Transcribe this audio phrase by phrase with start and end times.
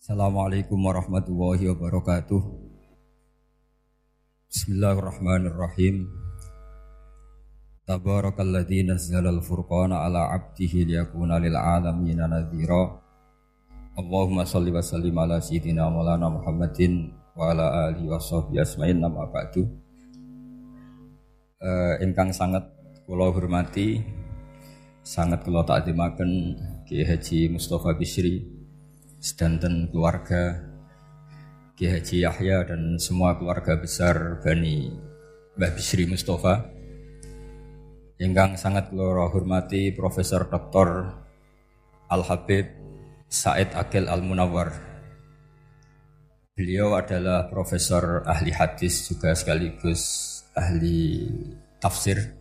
[0.00, 2.40] Assalamualaikum warahmatullahi wabarakatuh.
[4.48, 6.08] Bismillahirrahmanirrahim.
[7.84, 12.96] Tabarakalladzi nazzalal furqana ala 'abdihi liyakuna lil 'alamin nadhira.
[14.00, 19.28] Allahumma shalli wa sallim ala sayyidina Maulana Muhammadin wa ala alihi wa sahbihi asma'in nama
[19.28, 19.68] ba'du.
[21.60, 22.64] Uh, ingkang sangat
[23.04, 24.00] kula hormati
[25.04, 26.56] sangat kula takzimaken
[26.88, 28.59] Ki Haji Mustafa Bisri
[29.20, 30.64] sedanten keluarga
[31.76, 34.88] Ki Haji Yahya dan semua keluarga besar Bani
[35.60, 36.64] Mbah Bisri Mustafa
[38.16, 40.88] Ingkang sangat kula hormati Profesor Dr.
[42.08, 42.64] Al Habib
[43.28, 44.72] Said Akil Al Munawar
[46.56, 51.24] Beliau adalah profesor ahli hadis juga sekaligus ahli
[51.80, 52.36] tafsir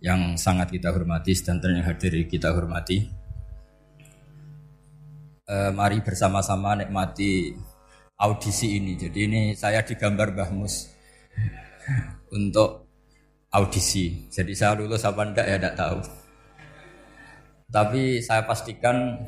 [0.00, 3.21] yang sangat kita hormati dan yang hadir kita hormati.
[5.52, 7.52] E, mari bersama-sama nikmati
[8.16, 8.96] audisi ini.
[8.96, 10.88] Jadi ini saya digambar Mbah Mus
[12.32, 12.88] untuk
[13.52, 14.32] audisi.
[14.32, 16.00] Jadi saya lulus apa enggak ya enggak tahu.
[17.68, 19.20] Tapi saya pastikan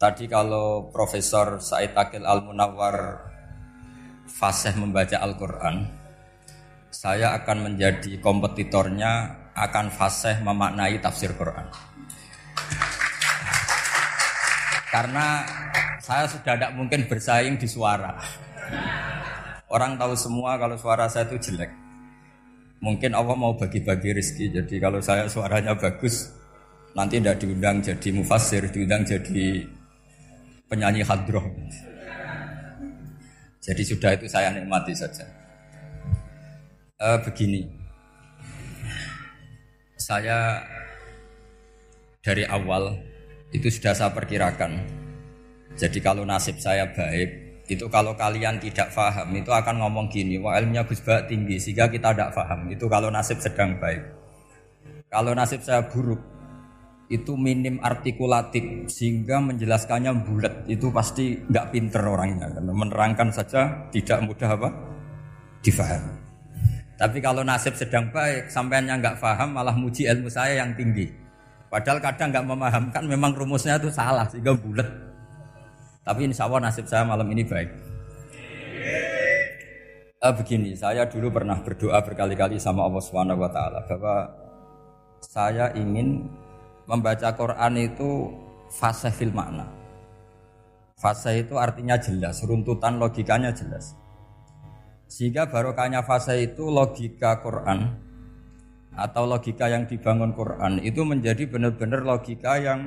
[0.00, 3.20] tadi kalau Profesor Said Akil Al Munawar
[4.24, 5.84] fasih membaca Al-Quran,
[6.88, 11.68] saya akan menjadi kompetitornya akan fasih memaknai tafsir Quran.
[14.94, 15.42] Karena
[15.98, 18.14] saya sudah tidak mungkin bersaing di suara.
[19.66, 21.74] Orang tahu semua kalau suara saya itu jelek.
[22.78, 24.54] Mungkin Allah mau bagi-bagi rezeki.
[24.54, 26.30] Jadi kalau saya suaranya bagus,
[26.94, 29.66] nanti tidak diundang jadi mufasir, diundang jadi
[30.70, 31.42] penyanyi hadroh.
[33.66, 35.26] Jadi sudah itu saya nikmati saja.
[37.02, 37.66] E, begini,
[39.98, 40.62] saya
[42.22, 43.13] dari awal
[43.54, 44.82] itu sudah saya perkirakan.
[45.78, 50.58] Jadi kalau nasib saya baik, itu kalau kalian tidak paham itu akan ngomong gini, wah
[50.58, 52.66] ilmunya Gus Bak tinggi sehingga kita tidak paham.
[52.68, 54.02] Itu kalau nasib sedang baik.
[55.08, 56.18] Kalau nasib saya buruk,
[57.06, 64.18] itu minim artikulatif sehingga menjelaskannya bulat itu pasti nggak pinter orangnya karena menerangkan saja tidak
[64.26, 64.68] mudah apa
[65.62, 66.14] difahami.
[66.94, 71.23] Tapi kalau nasib sedang baik sampainya nggak paham malah muji ilmu saya yang tinggi.
[71.74, 74.86] Padahal kadang nggak memahamkan memang rumusnya itu salah sehingga bulat.
[76.06, 77.66] Tapi insya Allah nasib saya malam ini baik.
[80.22, 84.16] Eh, begini, saya dulu pernah berdoa berkali-kali sama Allah Subhanahu Wa Taala bahwa
[85.18, 86.30] saya ingin
[86.86, 88.30] membaca Quran itu
[88.70, 89.66] fase fil makna.
[90.94, 93.98] Fase itu artinya jelas, runtutan logikanya jelas.
[95.10, 98.03] Sehingga barokahnya fase itu logika Quran
[98.94, 102.80] atau logika yang dibangun Quran itu menjadi benar-benar logika yang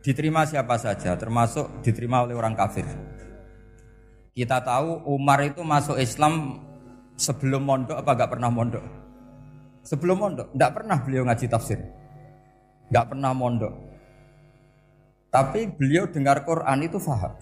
[0.00, 2.88] diterima siapa saja, termasuk diterima oleh orang kafir.
[4.36, 6.60] Kita tahu Umar itu masuk Islam
[7.16, 8.84] sebelum mondok apa gak pernah mondok?
[9.86, 11.80] Sebelum mondok, tidak pernah beliau ngaji tafsir
[12.90, 13.74] nggak pernah mondok.
[15.30, 17.34] Tapi beliau dengar Quran itu faham.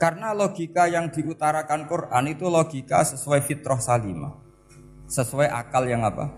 [0.00, 4.32] Karena logika yang diutarakan Quran itu logika sesuai fitrah salimah.
[5.10, 6.30] Sesuai akal yang apa?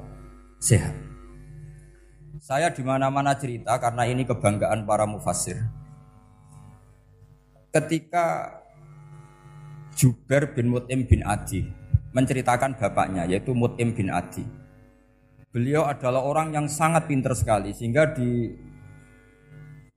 [0.57, 0.97] Sehat.
[2.41, 5.61] Saya di mana-mana cerita karena ini kebanggaan para mufassir.
[7.69, 8.57] Ketika
[9.93, 11.69] Jubair bin Mut'im bin Adi
[12.17, 14.45] menceritakan bapaknya yaitu Mut'im bin Adi
[15.53, 18.57] Beliau adalah orang yang sangat pinter sekali sehingga di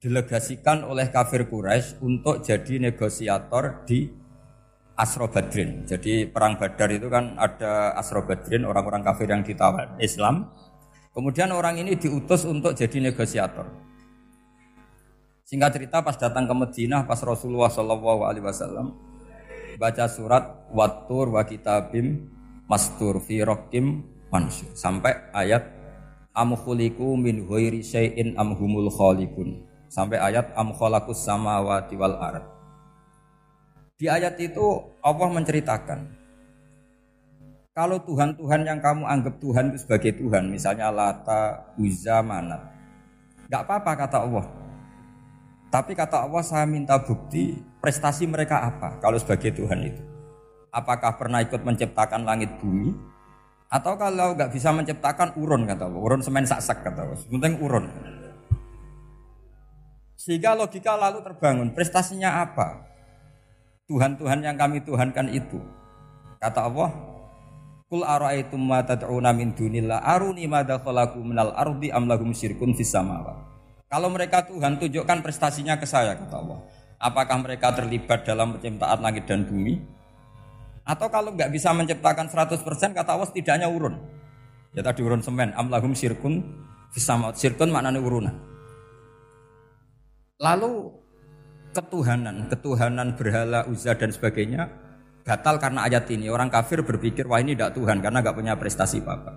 [0.04, 4.12] delegasikan oleh kafir Quraisy untuk jadi negosiator di
[4.96, 5.84] Asro Badrin.
[5.84, 10.52] Jadi perang Badar itu kan ada Asro Badrin orang-orang kafir yang ditawar Islam.
[11.12, 13.68] Kemudian orang ini diutus untuk jadi negosiator.
[15.46, 18.98] Singkat cerita pas datang ke Madinah pas Rasulullah Shallallahu Alaihi Wasallam
[19.78, 22.32] baca surat Watur wa kitabim
[22.66, 25.70] mastur fi rokim mansur sampai ayat
[26.34, 32.55] am khuliqu min ghairi syai'in am humul khaliqun sampai ayat am khalaqus samawati wal ard
[33.96, 36.00] di ayat itu Allah menceritakan
[37.72, 42.76] kalau Tuhan-Tuhan yang kamu anggap Tuhan itu sebagai Tuhan misalnya Lata, Uzza, Manat
[43.46, 44.46] nggak apa-apa kata Allah.
[45.70, 50.04] Tapi kata Allah saya minta bukti prestasi mereka apa kalau sebagai Tuhan itu?
[50.72, 52.92] Apakah pernah ikut menciptakan langit bumi?
[53.72, 57.86] Atau kalau nggak bisa menciptakan urun kata Allah, urun semen sak kata Allah, penting urun.
[60.16, 62.95] Sehingga logika lalu terbangun, prestasinya apa?
[63.86, 65.62] Tuhan-Tuhan yang kami tuhankan itu.
[66.42, 66.90] Kata Allah,
[67.86, 72.90] Kul ara'aitum ma tad'una min dunillah aruni madza khalaqu minal ardi am lahum syirkun fis
[72.90, 73.46] samawati.
[73.86, 76.60] Kalau mereka Tuhan tunjukkan prestasinya ke saya kata Allah.
[76.98, 79.78] Apakah mereka terlibat dalam penciptaan langit dan bumi?
[80.82, 82.66] Atau kalau nggak bisa menciptakan 100%
[82.98, 84.02] kata Allah setidaknya urun.
[84.74, 85.54] Ya tadi urun semen.
[85.54, 86.42] Amlahum sirkun
[86.90, 87.38] fisamot.
[87.38, 88.34] Sirkun maknanya urunan.
[90.42, 90.90] Lalu
[91.76, 94.72] ketuhanan, ketuhanan berhala, uzza dan sebagainya
[95.28, 96.32] batal karena ayat ini.
[96.32, 99.34] Orang kafir berpikir wah ini tidak Tuhan karena nggak punya prestasi apa-apa.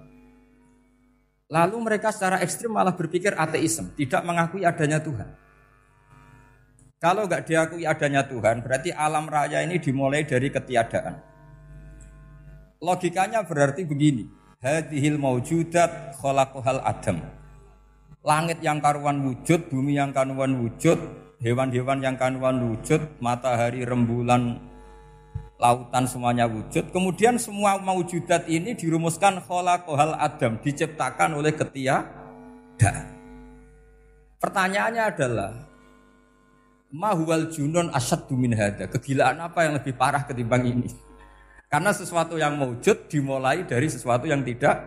[1.49, 5.29] Lalu mereka secara ekstrim malah berpikir ateisme, tidak mengakui adanya Tuhan.
[7.01, 11.15] Kalau nggak diakui adanya Tuhan, berarti alam raya ini dimulai dari ketiadaan.
[12.85, 14.29] Logikanya berarti begini,
[14.61, 17.25] hadhil maujudat khalaqahal adam.
[18.21, 21.01] Langit yang karuan wujud, bumi yang karuan wujud,
[21.39, 24.59] hewan-hewan yang karuan wujud, matahari, rembulan,
[25.59, 26.91] lautan semuanya wujud.
[26.91, 33.07] Kemudian semua maujudat ini dirumuskan kohal adam, diciptakan oleh ketiadaan.
[34.39, 35.51] Pertanyaannya adalah
[36.95, 38.87] mahwal junun asad min hada.
[38.87, 40.91] Kegilaan apa yang lebih parah ketimbang ini?
[41.69, 44.79] Karena sesuatu yang wujud dimulai dari sesuatu yang tidak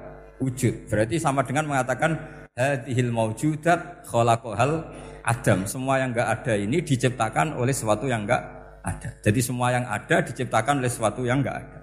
[0.42, 0.90] wujud.
[0.90, 2.18] Berarti sama dengan mengatakan
[2.58, 4.88] hadhil maujudat khalaqahal
[5.24, 5.70] adam.
[5.70, 8.42] Semua yang enggak ada ini diciptakan oleh sesuatu yang enggak
[8.82, 9.10] ada.
[9.22, 11.80] Jadi semua yang ada diciptakan oleh sesuatu yang enggak ada.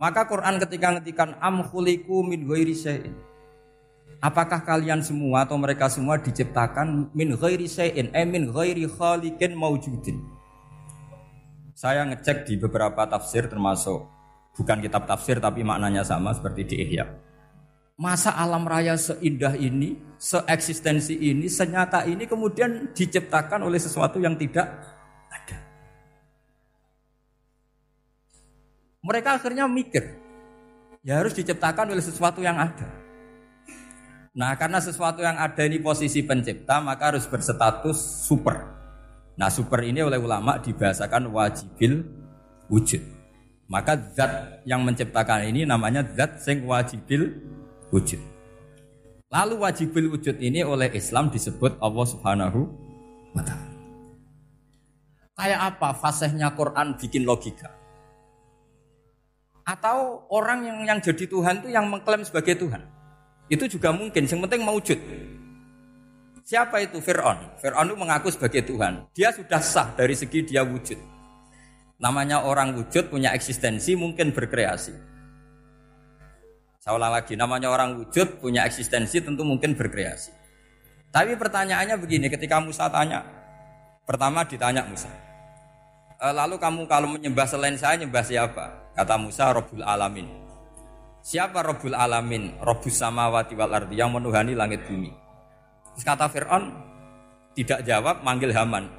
[0.00, 3.12] Maka Quran ketika ngetikan am khuliku min ghairi syai'in.
[4.20, 10.20] Apakah kalian semua atau mereka semua diciptakan min ghairi syai'in, eh min ghairi khaliqin maujudin.
[11.76, 14.04] Saya ngecek di beberapa tafsir termasuk
[14.56, 17.08] bukan kitab tafsir tapi maknanya sama seperti di Ihya.
[18.00, 24.72] Masa alam raya seindah ini, seeksistensi ini, senyata ini kemudian diciptakan oleh sesuatu yang tidak
[25.28, 25.58] ada.
[29.04, 30.16] Mereka akhirnya mikir,
[31.04, 32.88] ya harus diciptakan oleh sesuatu yang ada.
[34.32, 38.64] Nah karena sesuatu yang ada ini posisi pencipta maka harus berstatus super.
[39.36, 42.00] Nah super ini oleh ulama dibahasakan wajibil
[42.72, 43.02] wujud.
[43.68, 47.28] Maka zat yang menciptakan ini namanya zat sing wajibil
[47.90, 48.18] wujud.
[49.30, 52.66] Lalu wajibil wujud ini oleh Islam disebut Allah Subhanahu
[53.30, 53.78] wa taala.
[55.38, 57.70] Kayak apa fasihnya Quran bikin logika?
[59.62, 62.82] Atau orang yang yang jadi Tuhan itu yang mengklaim sebagai Tuhan.
[63.46, 64.98] Itu juga mungkin, yang penting mewujud.
[66.46, 67.58] Siapa itu Fir'aun?
[67.62, 69.06] Fir'aun itu mengaku sebagai Tuhan.
[69.14, 70.98] Dia sudah sah dari segi dia wujud.
[72.02, 75.09] Namanya orang wujud punya eksistensi mungkin berkreasi.
[76.90, 80.34] Saya ulang lagi, namanya orang wujud punya eksistensi tentu mungkin berkreasi.
[81.14, 83.22] Tapi pertanyaannya begini, ketika Musa tanya,
[84.02, 85.06] pertama ditanya Musa,
[86.18, 88.90] e, lalu kamu kalau menyembah selain saya, nyembah siapa?
[88.98, 90.26] Kata Musa, Robul Alamin.
[91.22, 92.58] Siapa Robul Alamin?
[92.58, 95.14] Robus samawati wal ardi yang menuhani langit bumi.
[95.94, 96.74] Terus kata Fir'aun,
[97.54, 98.90] tidak jawab, manggil Haman.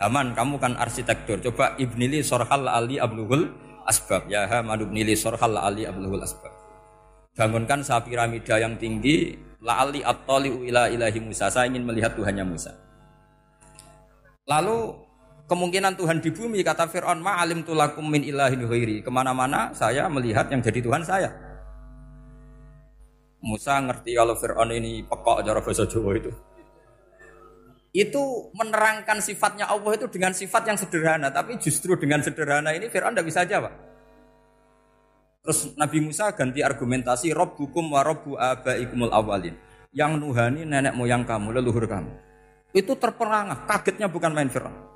[0.00, 1.44] Haman, kamu kan arsitektur.
[1.44, 3.52] Coba ibnili sorhal ali abluhul
[3.84, 4.32] asbab.
[4.32, 6.63] Ya Haman ibnili sorhal ali abluhul asbab.
[7.34, 11.50] Bangunkan sapi piramida yang tinggi, la ali at-tali'u ila ilahi Musa.
[11.50, 12.70] Saya ingin melihat Tuhannya Musa.
[14.46, 15.04] Lalu
[15.50, 20.48] kemungkinan Tuhan di bumi kata Fir'aun ma'alim tulakum min ilahin ghairi ke mana-mana saya melihat
[20.48, 21.28] yang jadi Tuhan saya
[23.44, 26.32] Musa ngerti kalau Fir'aun ini pekok cara bahasa Jawa itu
[27.94, 28.22] itu
[28.56, 33.28] menerangkan sifatnya Allah itu dengan sifat yang sederhana tapi justru dengan sederhana ini Fir'aun tidak
[33.28, 33.72] bisa jawab
[35.44, 39.54] terus Nabi Musa ganti argumentasi Rabbukum wa Rabbu abaikumul awalin
[39.92, 42.10] yang nuhani nenek moyang kamu leluhur kamu
[42.72, 44.94] itu terperangah kagetnya bukan main Fir'aun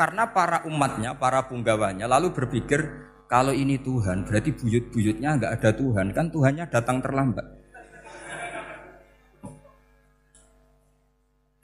[0.00, 2.80] karena para umatnya, para punggawanya lalu berpikir
[3.28, 7.46] kalau ini Tuhan berarti buyut-buyutnya nggak ada Tuhan kan Tuhannya datang terlambat.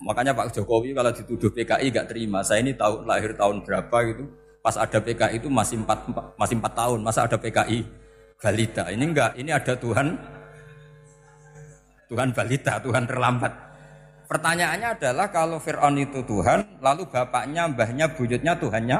[0.04, 2.44] Makanya Pak Jokowi kalau dituduh PKI nggak terima.
[2.46, 4.30] Saya ini tahun lahir tahun berapa gitu.
[4.62, 6.06] Pas ada PKI itu masih empat
[6.38, 7.00] masih empat tahun.
[7.02, 7.82] Masa ada PKI
[8.40, 8.88] balita?
[8.92, 9.32] Ini enggak.
[9.40, 10.36] Ini ada Tuhan
[12.06, 13.52] Tuhan balita, Tuhan terlambat.
[14.26, 18.98] Pertanyaannya adalah kalau Fir'aun itu Tuhan, lalu bapaknya, mbahnya, buyutnya Tuhannya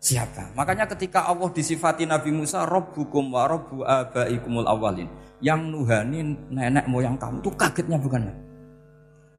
[0.00, 0.52] siapa?
[0.52, 5.08] Makanya ketika Allah disifati Nabi Musa, Robbukum wa Robbu abaikumul awalin.
[5.40, 6.20] Yang nuhani
[6.52, 8.32] nenek moyang kamu itu kagetnya bukan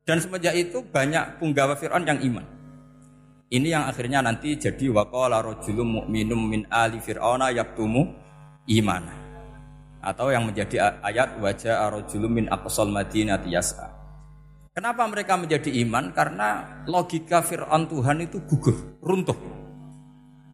[0.06, 2.46] Dan semenjak itu banyak punggawa Fir'aun yang iman.
[3.46, 8.25] Ini yang akhirnya nanti jadi waqala rajulun mu'minum min ali fir'auna yaktumu
[8.70, 9.14] imana.
[10.06, 12.94] Atau yang menjadi ayat wajah rajulun min aqsal
[13.50, 13.90] yas'a.
[14.76, 16.12] Kenapa mereka menjadi iman?
[16.12, 19.40] Karena logika Fir'aun Tuhan itu gugur, runtuh.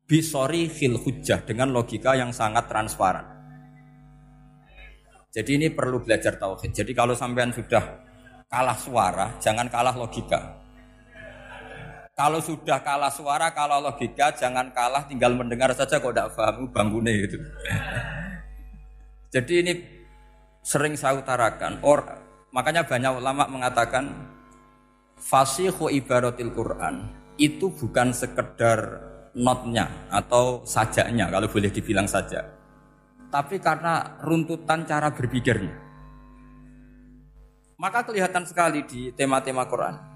[0.05, 3.25] Bisori khil hujjah dengan logika yang sangat transparan.
[5.31, 6.69] Jadi ini perlu belajar tauhid.
[6.69, 7.81] Jadi kalau sampean sudah
[8.45, 10.60] kalah suara, jangan kalah logika.
[12.11, 17.15] Kalau sudah kalah suara, kalah logika, jangan kalah tinggal mendengar saja kok tidak paham bangunnya
[17.15, 17.39] itu.
[19.31, 19.73] Jadi ini
[20.59, 21.79] sering saya utarakan.
[21.87, 22.03] Or,
[22.51, 24.11] makanya banyak ulama mengatakan
[25.15, 27.07] fasihu ibaratil Quran
[27.39, 28.99] itu bukan sekedar
[29.31, 32.43] notnya atau sajaknya kalau boleh dibilang saja.
[33.31, 35.71] Tapi karena runtutan cara berpikirnya.
[37.79, 40.10] Maka kelihatan sekali di tema-tema Quran.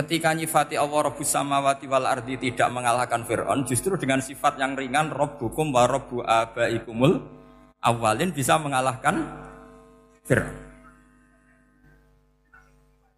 [0.00, 5.12] Ketika nyifati Allah Rabbus samawati wal ardi tidak mengalahkan Fir'aun, justru dengan sifat yang ringan
[5.12, 7.20] Rabbukum wa Rabbu abaikumul
[7.84, 9.20] awalin bisa mengalahkan
[10.24, 10.56] Fir'aun.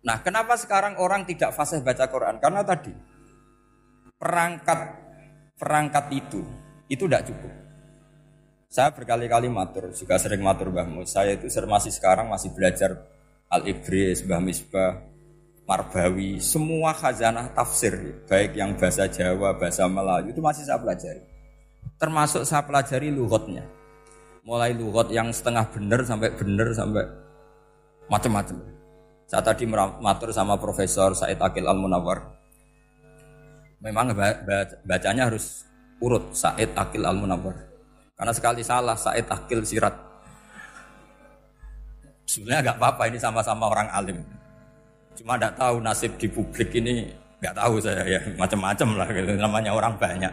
[0.02, 2.42] Nah, kenapa sekarang orang tidak fasih baca Quran?
[2.42, 2.90] Karena tadi
[4.18, 4.80] perangkat
[5.54, 6.42] perangkat itu
[6.90, 7.52] itu tidak cukup.
[8.66, 13.06] Saya berkali-kali matur, juga sering matur Mbah Saya itu masih sekarang masih belajar
[13.46, 15.11] Al-Ibris, Mbah Misbah,
[15.62, 17.94] Marbawi, semua khazanah tafsir,
[18.26, 21.22] baik yang bahasa Jawa, bahasa Melayu itu masih saya pelajari.
[22.02, 23.62] Termasuk saya pelajari luhutnya.
[24.42, 27.06] Mulai luhut yang setengah benar sampai benar sampai
[28.10, 28.58] macam-macam.
[29.30, 32.26] Saya tadi matur sama Profesor Said Akil Al Munawar.
[33.78, 34.10] Memang
[34.82, 35.62] bacanya harus
[36.02, 37.54] urut Said Akil Al Munawar.
[38.18, 39.94] Karena sekali salah Said Akil Sirat.
[42.26, 44.41] Sebenarnya agak apa-apa ini sama-sama orang alim.
[45.18, 49.30] Cuma tidak tahu nasib di publik ini nggak tahu saya ya macam-macam lah gitu.
[49.36, 50.32] namanya orang banyak.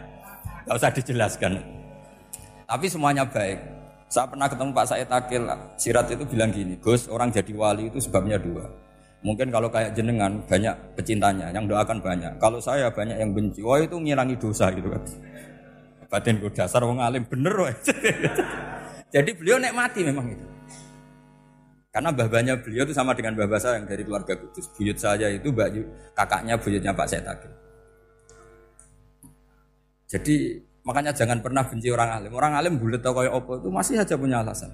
[0.70, 1.58] Gak usah dijelaskan.
[2.70, 3.58] Tapi semuanya baik.
[4.10, 5.46] Saya pernah ketemu Pak Said Akil,
[5.78, 8.66] Sirat itu bilang gini, Gus orang jadi wali itu sebabnya dua.
[9.22, 12.34] Mungkin kalau kayak jenengan banyak pecintanya, yang doakan banyak.
[12.42, 15.02] Kalau saya banyak yang benci, wah itu ngilangi dosa gitu kan.
[16.10, 17.74] Gue dasar wong alim bener wah.
[19.14, 20.46] Jadi beliau mati memang itu.
[21.90, 24.70] Karena babanya beliau itu sama dengan babah saya yang dari keluarga Kudus.
[24.78, 25.82] Buyut saya itu baju
[26.14, 27.50] kakaknya buyutnya Pak Setaki.
[30.10, 30.36] Jadi
[30.86, 32.32] makanya jangan pernah benci orang alim.
[32.38, 34.70] Orang alim bulat atau kayak opo itu masih saja punya alasan.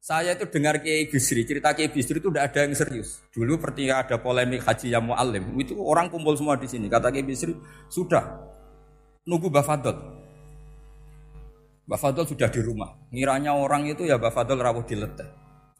[0.00, 3.22] Saya itu dengar Kiai Bisri, cerita Kiai Bisri itu tidak ada yang serius.
[3.30, 6.90] Dulu ketika ada polemik haji yang mu'alim, itu orang kumpul semua di sini.
[6.90, 7.54] Kata Kiai Bisri,
[7.86, 8.42] sudah,
[9.22, 10.19] nunggu Bafadot.
[11.90, 12.94] Mbak Fadl sudah di rumah.
[13.10, 15.26] Ngiranya orang itu ya Mbak Fadl rawuh dileteh.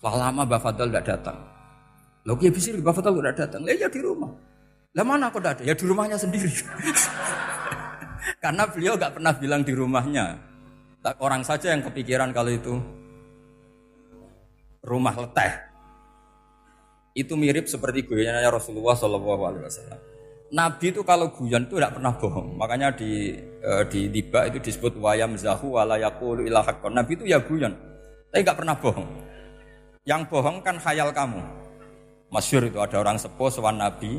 [0.02, 1.38] Lah lama Mbak Fadl tidak datang.
[2.26, 3.62] Lo Kiai Bisri Mbak Fadl tidak datang.
[3.62, 4.34] Ya, ya di rumah.
[4.90, 5.70] Lah mana kok tidak ada?
[5.70, 6.50] Ya di rumahnya sendiri.
[8.42, 10.34] Karena beliau gak pernah bilang di rumahnya.
[11.22, 12.74] Orang saja yang kepikiran kalau itu
[14.82, 15.62] rumah leteh.
[17.14, 20.00] Itu mirip seperti goyangannya Rasulullah Shallallahu Alaihi Wasallam.
[20.50, 22.58] Nabi itu kalau guyon itu tidak pernah bohong.
[22.58, 26.90] Makanya di e, di tiba itu disebut wayam zahu walayakulu ilahakon.
[26.90, 27.70] Nabi itu ya guyon,
[28.34, 29.06] tapi nggak pernah bohong.
[30.02, 31.38] Yang bohong kan khayal kamu.
[32.34, 34.18] Masyur itu ada orang sepuh sewan Nabi.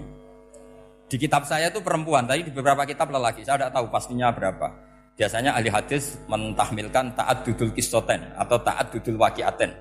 [1.12, 3.44] Di kitab saya itu perempuan, tapi di beberapa kitab lelaki.
[3.44, 4.72] Saya tidak tahu pastinya berapa.
[5.20, 9.76] Biasanya ahli hadis mentahmilkan taat dudul kistoten atau taat dudul wakiaten.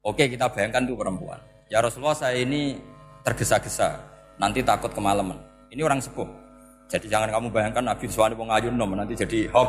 [0.00, 1.36] Oke kita bayangkan itu perempuan.
[1.68, 2.80] Ya Rasulullah saya ini
[3.20, 5.36] tergesa-gesa nanti takut kemalaman.
[5.68, 6.26] Ini orang sepuh.
[6.88, 9.68] Jadi jangan kamu bayangkan Nabi Suwani wong ayun nom nanti jadi hok.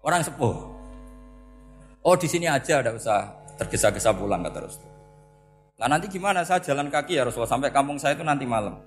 [0.00, 0.54] Orang sepuh.
[2.06, 3.28] Oh di sini aja ada usah
[3.60, 4.88] tergesa-gesa pulang kata Rasul.
[5.78, 8.80] Nah nanti gimana saya jalan kaki ya Rasulullah sampai kampung saya itu nanti malam.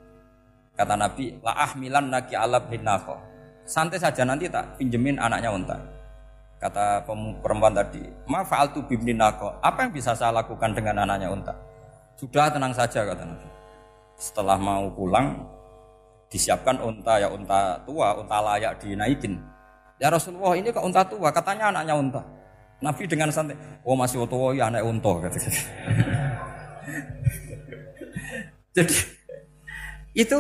[0.74, 3.20] Kata Nabi, la ahmilan naki alab hinako.
[3.68, 5.78] Santai saja nanti tak pinjemin anaknya unta.
[6.58, 7.06] Kata
[7.42, 9.62] perempuan tadi, ma fa'altu bibninako.
[9.62, 11.54] Apa yang bisa saya lakukan dengan anaknya unta?
[12.18, 13.48] Sudah tenang saja kata Nabi.
[14.22, 15.34] Setelah mau pulang,
[16.30, 19.34] disiapkan unta ya unta tua, unta layak dinaikin.
[19.98, 22.22] Ya Rasulullah ini kok unta tua, katanya anaknya unta.
[22.86, 25.26] Nabi dengan santai, oh masih tua ya anak unta.
[28.78, 28.98] Jadi
[30.14, 30.38] itu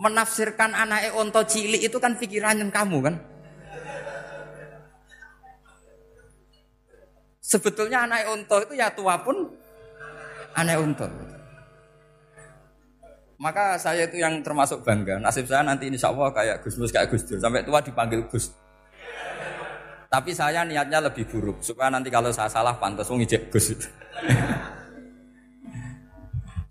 [0.00, 3.20] menafsirkan anak unta cilik itu kan pikiran kamu kan.
[7.44, 9.52] Sebetulnya anak unta itu ya tua pun
[10.56, 11.33] anak unta.
[13.44, 15.20] Maka saya itu yang termasuk bangga.
[15.20, 17.36] Nasib saya nanti insya Allah kayak Gus Mus kayak Gus Dur.
[17.36, 18.48] Sampai tua dipanggil Gus.
[20.08, 21.60] Tapi saya niatnya lebih buruk.
[21.60, 23.76] Supaya nanti kalau saya salah pantas ngijek Gus.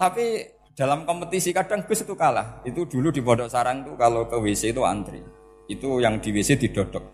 [0.01, 0.25] Tapi
[0.74, 2.65] dalam kompetisi kadang Gus itu kalah.
[2.65, 5.22] Itu dulu di Pondok Sarang itu kalau ke WC itu antri.
[5.70, 7.06] Itu yang di WC didodok.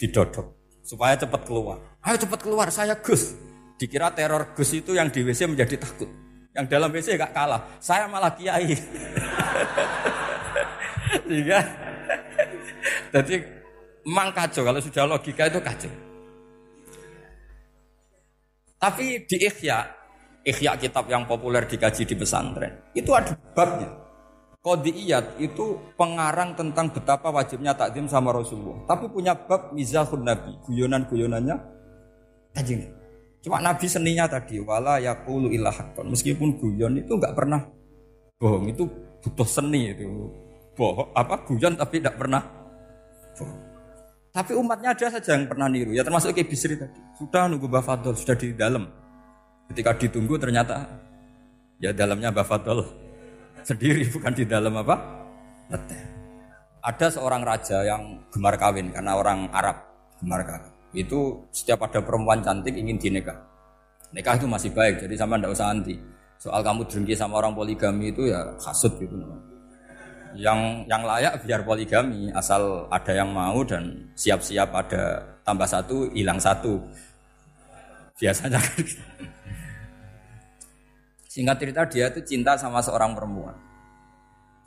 [0.00, 0.80] Didodok.
[0.80, 2.00] Supaya cepat keluar.
[2.00, 3.36] Ayo cepat keluar, saya Gus.
[3.76, 6.27] Dikira teror Gus itu yang di WC menjadi takut.
[6.58, 7.62] Yang dalam WC gak kalah.
[7.78, 8.74] Saya malah kiai.
[11.22, 11.62] Sehingga
[13.14, 13.34] jadi
[14.02, 15.92] memang kacau kalau sudah logika itu kacau.
[18.78, 19.86] Tapi di Ikhya,
[20.42, 23.90] Ikhya kitab yang populer dikaji di pesantren, itu ada babnya.
[24.58, 28.82] Qadiyat itu pengarang tentang betapa wajibnya takdim sama Rasulullah.
[28.90, 31.56] Tapi punya bab mizahun Nabi, guyonan-guyonannya
[32.54, 32.97] kanjeng.
[33.38, 36.10] Cuma Nabi seninya tadi wala yaqulu illa haqqan.
[36.10, 37.62] Meskipun guyon itu enggak pernah
[38.38, 38.84] bohong, itu
[39.22, 40.06] butuh seni itu.
[40.74, 42.42] Bohong apa guyon tapi tidak pernah
[43.38, 43.60] bohong.
[44.28, 47.00] Tapi umatnya ada saja yang pernah niru, ya termasuk kayak Bisri tadi.
[47.18, 48.86] Sudah nunggu Bafadol, sudah di dalam.
[49.72, 50.86] Ketika ditunggu ternyata
[51.82, 52.86] ya dalamnya Bafadol
[53.66, 54.94] sendiri bukan di dalam apa?
[56.80, 59.76] Ada seorang raja yang gemar kawin karena orang Arab
[60.22, 60.77] gemar kawin.
[60.96, 63.36] Itu setiap ada perempuan cantik ingin dinikah.
[64.12, 66.00] Nikah itu masih baik, jadi sama ndak usah anti.
[66.40, 69.18] Soal kamu dengki sama orang poligami itu ya kasut gitu
[70.36, 76.36] yang yang layak biar poligami asal ada yang mau dan siap-siap ada tambah satu hilang
[76.36, 76.76] satu
[78.18, 79.02] biasanya kan gitu.
[81.30, 83.56] singkat cerita dia itu cinta sama seorang perempuan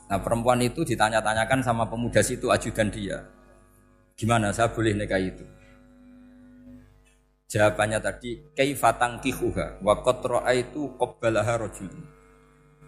[0.09, 3.21] nah perempuan itu ditanya-tanyakan sama pemuda situ ajudan dia
[4.17, 5.45] gimana saya boleh nikah itu
[7.51, 10.23] jawabannya tadi kaifatang kihuha wa qad
[10.55, 12.21] itu qabbalaha rajulun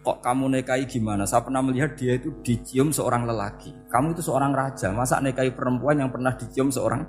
[0.04, 1.24] kok kamu nekai gimana?
[1.24, 3.72] Saya pernah melihat dia itu dicium seorang lelaki.
[3.88, 7.08] Kamu itu seorang raja, masa nekai perempuan yang pernah dicium seorang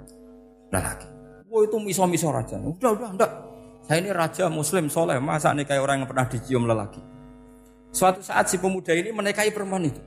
[0.71, 1.11] lelaki?
[1.51, 2.55] Wah itu miso-miso raja.
[2.55, 3.31] Udah, udah, enggak.
[3.83, 7.03] Saya ini raja muslim soleh, masa nekai orang yang pernah dicium lelaki?
[7.91, 10.01] Suatu saat si pemuda ini menekai perempuan itu.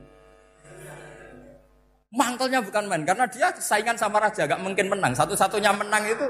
[2.09, 5.13] Mangkelnya bukan main, karena dia saingan sama raja, gak mungkin menang.
[5.13, 6.25] Satu-satunya menang itu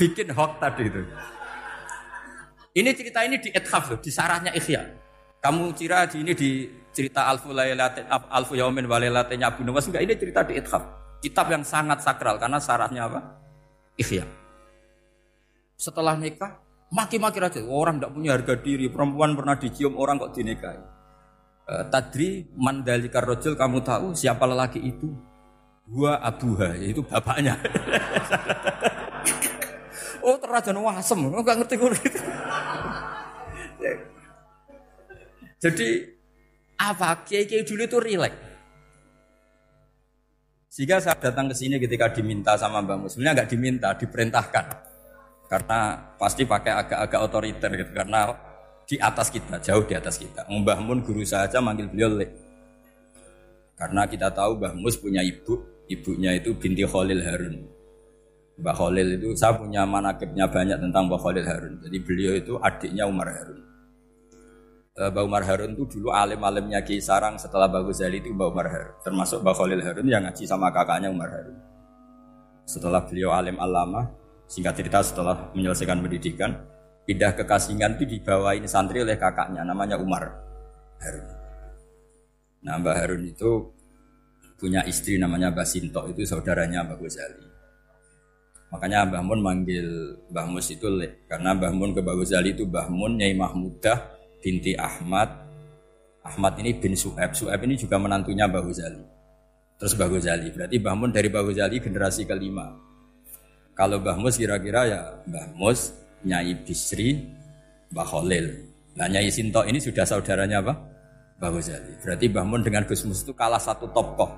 [0.00, 1.02] bikin hoax tadi itu.
[2.70, 4.80] Ini cerita ini di ethaf loh, di sarahnya Ikhya.
[5.44, 10.14] Kamu kira di ini di cerita Alfu Lailatin Alfu Yaumin Walailatin Abu Nawas enggak ini
[10.16, 10.84] cerita di Ithaf.
[11.20, 13.20] Kitab yang sangat sakral karena syaratnya apa?
[14.00, 14.24] Ikhya.
[15.76, 16.60] Setelah nikah,
[16.92, 17.60] maki-maki raja.
[17.68, 18.88] Orang tidak punya harga diri.
[18.88, 20.80] Perempuan pernah dicium orang kok dinikahi.
[21.68, 25.12] E, tadri mandalikar rojul kamu tahu siapa lelaki itu?
[25.84, 27.60] Gua abuha, yaitu bapaknya.
[30.24, 32.20] oh terajan wasem, enggak ngerti gue gitu.
[35.60, 35.88] Jadi
[36.80, 38.38] apa kiai-kiai dulu itu rileks.
[40.70, 43.10] Sehingga saya datang ke sini ketika diminta sama Mbak Mus.
[43.12, 44.66] Sebenarnya nggak diminta, diperintahkan.
[45.50, 47.90] Karena pasti pakai agak-agak otoriter gitu.
[47.90, 48.30] Karena
[48.86, 50.46] di atas kita, jauh di atas kita.
[50.46, 52.30] Mbah Mun guru saja manggil beliau lek.
[53.74, 55.58] Karena kita tahu Mbah Mus punya ibu,
[55.90, 57.79] ibunya itu binti Khalil Harun.
[58.60, 61.74] Mbah Khalil itu saya punya manakibnya banyak tentang Mbah Khalil Harun.
[61.80, 63.70] Jadi beliau itu adiknya Umar Harun.
[65.00, 68.68] Eh, Mbak Umar Harun itu dulu alim-alimnya Ki Sarang setelah Mbak Ghazali itu Mbak Umar
[68.68, 71.56] Harun termasuk Mbak Khalil Harun yang ngaji sama kakaknya Umar Harun
[72.68, 74.12] setelah beliau alim alama
[74.44, 76.52] singkat cerita setelah menyelesaikan pendidikan
[77.08, 80.36] pindah ke Kasingan itu dibawain santri oleh kakaknya namanya Umar
[81.00, 81.26] Harun
[82.60, 83.50] nah Mbak Harun itu
[84.60, 87.49] punya istri namanya Mbak Sinto itu saudaranya Mbak Ghazali
[88.70, 89.86] makanya Mbah Mun manggil
[90.30, 93.98] Mbah Mus itu lek karena Mbah Mun ke Mbah Ghazali itu Mbah Mun Nyai Mahmudah
[94.40, 95.50] binti Ahmad.
[96.20, 97.32] Ahmad ini bin Su'ab.
[97.32, 99.04] Su'ab ini juga menantunya Mbah Ghazali.
[99.80, 100.48] Terus Mbah Ghazali.
[100.52, 102.76] Berarti Mbah Mun dari Mbah Ghazali generasi kelima.
[103.76, 107.16] Kalau Mbah Mus kira-kira ya Mbah Mus, Nyai Bisri,
[107.92, 108.46] Mbah Khalil.
[108.96, 110.74] Nah Nyai Sinto ini sudah saudaranya apa?
[111.40, 111.92] Mbah Ghazali.
[112.04, 114.28] Berarti Mbah Mun dengan Gus Mus itu kalah satu tokoh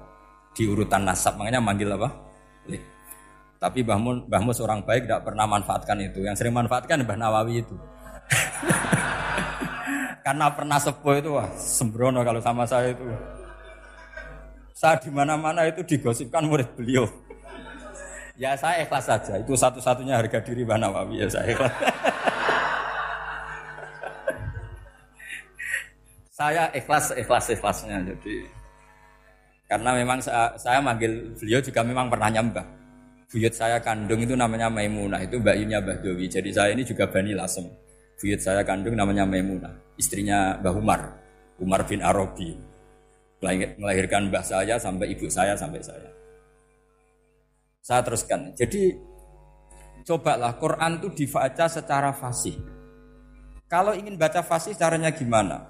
[0.55, 1.35] di urutan nasab.
[1.35, 2.09] Makanya manggil apa?
[3.63, 6.27] Tapi Mbah Mun, Mbah Mus orang baik tidak pernah manfaatkan itu.
[6.27, 7.79] Yang sering manfaatkan Mbah Nawawi itu.
[10.27, 13.07] Karena pernah sepuh itu wah sembrono kalau sama saya itu.
[14.75, 17.07] Saya di mana-mana itu digosipkan murid beliau.
[18.35, 19.39] Ya saya ikhlas saja.
[19.39, 21.71] Itu satu-satunya harga diri Mbah Nawawi ya saya ikhlas.
[26.35, 28.51] saya ikhlas ikhlas ikhlasnya jadi
[29.71, 32.82] karena memang saya, saya manggil beliau juga memang pernah nyembah.
[33.33, 36.29] Buyut saya kandung itu namanya Maimunah, itu mbak Yunya Mbah Dewi.
[36.29, 37.65] Jadi saya ini juga Bani Lasem.
[38.21, 41.01] Buyut saya kandung namanya Maimunah istrinya Mbah Umar,
[41.61, 42.59] Umar bin Arabi.
[43.43, 46.11] Melahirkan mbah saya sampai ibu saya sampai saya.
[47.83, 48.55] Saya teruskan.
[48.55, 48.95] Jadi
[50.07, 52.55] cobalah Quran itu dibaca secara fasih.
[53.67, 55.67] Kalau ingin baca fasih caranya gimana?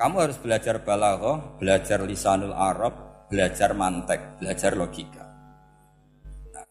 [0.00, 5.21] Kamu harus belajar balaghah, belajar lisanul Arab, belajar mantek, belajar logika.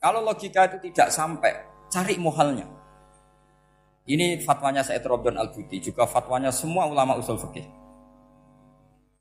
[0.02, 1.54] Kalau logika itu tidak sampai,
[1.94, 2.66] cari muhalnya.
[4.10, 7.70] Ini fatwanya Said Robdon Al-Buti, juga fatwanya semua ulama usul fikih.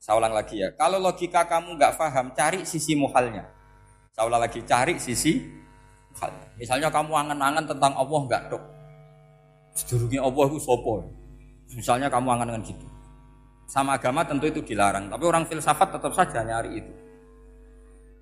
[0.00, 3.44] Saya ulang lagi ya, kalau logika kamu nggak paham, cari sisi muhalnya.
[4.16, 5.44] Saya ulang lagi, cari sisi
[6.16, 6.48] muhalnya.
[6.56, 8.64] Misalnya kamu angan-angan tentang Allah nggak dok.
[9.76, 11.04] Sedurungnya Allah itu sopo.
[11.76, 12.88] Misalnya kamu angan-angan gitu.
[13.68, 16.92] Sama agama tentu itu dilarang, tapi orang filsafat tetap saja nyari itu.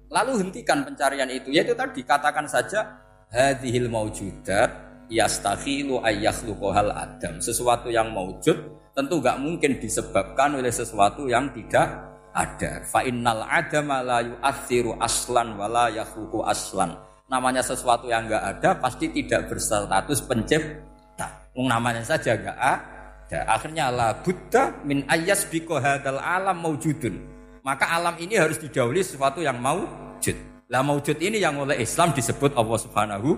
[0.08, 2.96] Lalu hentikan pencarian itu, yaitu tadi katakan saja
[3.28, 4.72] hadhil maujudat
[5.12, 7.40] yastakhilu ayyahluqahal adam.
[7.44, 8.56] Sesuatu yang maujud
[8.96, 12.82] tentu gak mungkin disebabkan oleh sesuatu yang tidak ada.
[12.88, 16.96] Fa innal adama la yu'athiru aslan wala yakhluqu aslan.
[17.28, 21.52] Namanya sesuatu yang gak ada pasti tidak berstatus pencipta.
[21.52, 23.38] Namanya saja gak ada.
[23.44, 27.37] Akhirnya la buddha min ayas biko hadal alam maujudun.
[27.68, 30.36] Maka alam ini harus didahului sesuatu yang maujud.
[30.72, 33.36] Lah maujud ini yang oleh Islam disebut Allah Subhanahu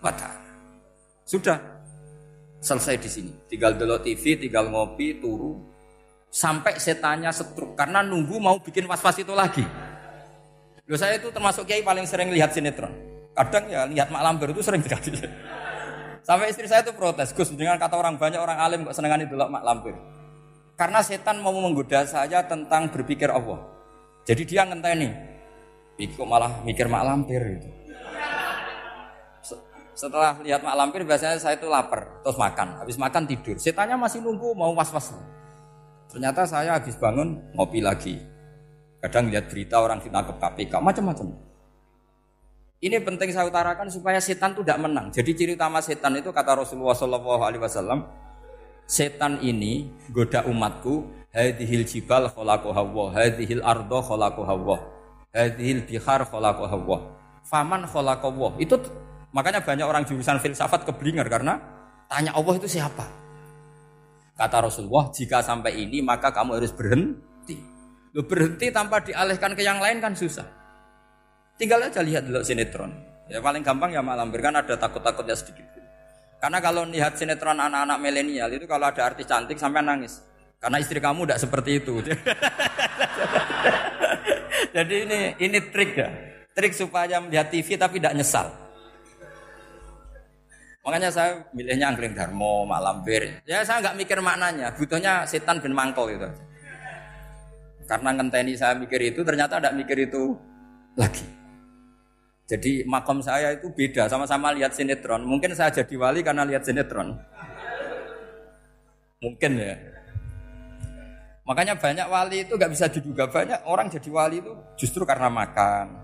[0.00, 0.48] wa taala.
[1.28, 1.60] Sudah
[2.64, 3.32] selesai di sini.
[3.44, 5.60] Tinggal dulu TV, tinggal ngopi, turu
[6.32, 9.64] sampai setannya setruk karena nunggu mau bikin was-was itu lagi.
[10.88, 12.88] Loh saya itu termasuk kiai paling sering lihat sinetron.
[13.36, 15.28] Kadang ya lihat mak lampir itu sering terjadi.
[16.28, 19.36] Sampai istri saya itu protes, Gus, dengan kata orang banyak orang alim kok senengan itu
[19.36, 19.92] mak lampir.
[20.78, 23.66] Karena setan mau menggoda saya tentang berpikir Allah.
[24.22, 25.10] Jadi dia ngenteni.
[25.98, 27.66] Kok malah mikir mak lampir gitu.
[29.98, 32.78] Setelah lihat mak lampir biasanya saya itu lapar, terus makan.
[32.78, 33.58] Habis makan tidur.
[33.58, 35.10] Setannya masih nunggu mau was-was.
[36.06, 38.22] Ternyata saya habis bangun ngopi lagi.
[39.02, 41.34] Kadang lihat berita orang ditangkap KPK, macam-macam.
[42.78, 45.10] Ini penting saya utarakan supaya setan tidak menang.
[45.10, 48.06] Jadi ciri utama setan itu kata Rasulullah Wasallam,
[48.88, 51.14] setan ini goda umatku.
[51.28, 54.80] Hadihil jibal kholaku hawa, hadihil ardo kholaku hawa,
[55.30, 58.48] hadihil bihar kholaku hawa, faman kholaku hawa.
[58.56, 58.80] Itu
[59.30, 61.60] makanya banyak orang jurusan filsafat keblinger karena
[62.08, 63.04] tanya Allah itu siapa.
[64.34, 67.60] Kata Rasulullah, jika sampai ini maka kamu harus berhenti.
[68.16, 70.48] Lu berhenti tanpa dialihkan ke yang lain kan susah.
[71.60, 72.90] Tinggal aja lihat dulu sinetron.
[73.28, 75.77] Ya paling gampang ya malam kan ada takut-takutnya sedikit.
[76.38, 80.22] Karena kalau lihat sinetron anak-anak milenial itu kalau ada artis cantik sampai nangis.
[80.58, 81.98] Karena istri kamu tidak seperti itu.
[84.76, 86.08] Jadi ini ini trik ya.
[86.54, 88.50] Trik supaya melihat TV tapi tidak nyesal.
[90.82, 93.44] Makanya saya milihnya angkring Darmo, Mak Lampir.
[93.44, 96.24] Ya saya nggak mikir maknanya, butuhnya setan bin mangkol itu.
[97.84, 100.32] Karena ngenteni saya mikir itu, ternyata tidak mikir itu
[100.96, 101.37] lagi.
[102.48, 105.20] Jadi makom saya itu beda, sama-sama lihat sinetron.
[105.20, 107.12] Mungkin saya jadi wali karena lihat sinetron.
[109.20, 109.76] Mungkin ya.
[111.44, 115.96] Makanya banyak wali itu nggak bisa diduga banyak orang jadi wali itu justru karena makan,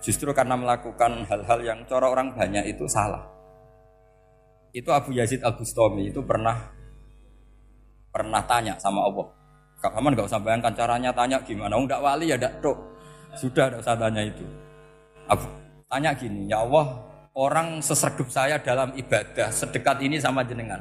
[0.00, 3.24] justru karena melakukan hal-hal yang cara orang banyak itu salah.
[4.72, 6.72] Itu Abu Yazid Al Bustami itu pernah
[8.08, 9.28] pernah tanya sama Allah.
[9.80, 11.76] Kamu nggak usah bayangkan caranya tanya gimana.
[11.76, 12.76] Enggak wali ya enggak tuh.
[13.36, 14.44] Sudah enggak usah tanya itu.
[15.28, 15.44] Abu,
[15.90, 17.02] Tanya gini, ya Allah,
[17.34, 20.78] orang seserdup saya dalam ibadah sedekat ini sama jenengan.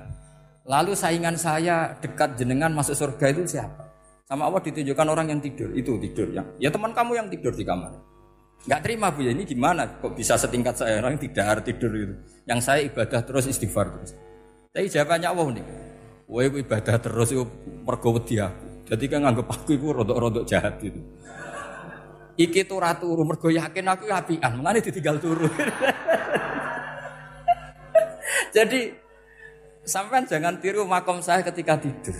[0.69, 3.89] Lalu saingan saya dekat jenengan masuk surga itu siapa?
[4.29, 6.45] Sama Allah ditunjukkan orang yang tidur, itu tidur yang.
[6.61, 7.89] Ya teman kamu yang tidur di kamar.
[8.69, 9.97] Gak terima bu ya ini gimana?
[9.97, 12.13] Kok bisa setingkat saya orang tidak tidur itu?
[12.45, 14.13] Yang saya ibadah terus istighfar terus.
[14.69, 15.65] Tapi jawabannya Allah nih.
[16.29, 17.49] Wah ibadah terus itu
[17.81, 18.53] mergo dia.
[18.85, 21.01] Jadi kan nganggep aku itu rodok-rodok jahat gitu.
[22.39, 25.43] Iki tuh ratu turu mergo yakin aku apian, mulane ditinggal turu.
[28.55, 28.95] Jadi
[29.83, 32.15] sampean jangan tiru makom saya ketika tidur.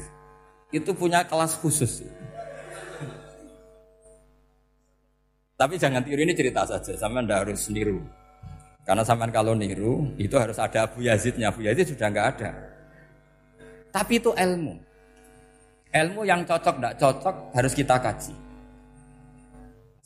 [0.76, 2.04] Itu punya kelas khusus.
[5.56, 8.04] Tapi jangan tiru ini cerita saja, sampean ndak harus niru.
[8.84, 11.48] Karena sampean kalau niru itu harus ada Abu Yazidnya.
[11.48, 12.52] Abu Yazid sudah nggak ada.
[13.96, 14.84] Tapi itu ilmu.
[15.96, 18.49] Ilmu yang cocok tidak cocok harus kita kaji.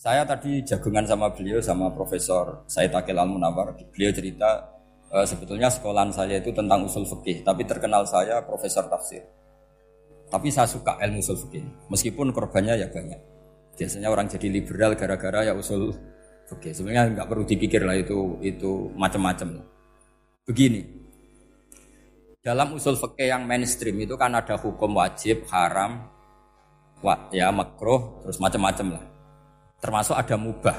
[0.04, 3.72] Saya tadi jagungan sama beliau sama Profesor Said Akil Al Munawar.
[3.72, 4.76] Beliau cerita
[5.08, 9.24] e, sebetulnya sekolahan saya itu tentang usul fikih, tapi terkenal saya Profesor Tafsir.
[10.28, 13.16] Tapi saya suka ilmu usul fikih, meskipun korbannya ya banyak.
[13.80, 15.96] Biasanya orang jadi liberal gara-gara ya usul
[16.52, 16.76] fikih.
[16.76, 19.64] Sebenarnya nggak perlu dipikir lah itu itu macam-macam.
[20.44, 20.84] Begini,
[22.44, 26.12] dalam usul fikih yang mainstream itu kan ada hukum wajib, haram,
[27.32, 29.13] ya makruh, terus macam-macam lah.
[29.84, 30.78] Termasuk ada mubah.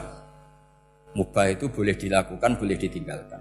[1.12, 3.40] Mubah itu boleh dilakukan, boleh ditinggalkan.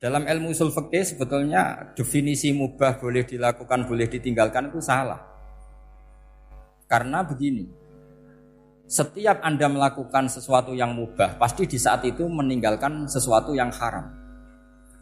[0.00, 5.20] Dalam ilmu usul fikih sebetulnya definisi mubah boleh dilakukan, boleh ditinggalkan itu salah.
[6.88, 7.68] Karena begini,
[8.88, 14.08] setiap Anda melakukan sesuatu yang mubah, pasti di saat itu meninggalkan sesuatu yang haram.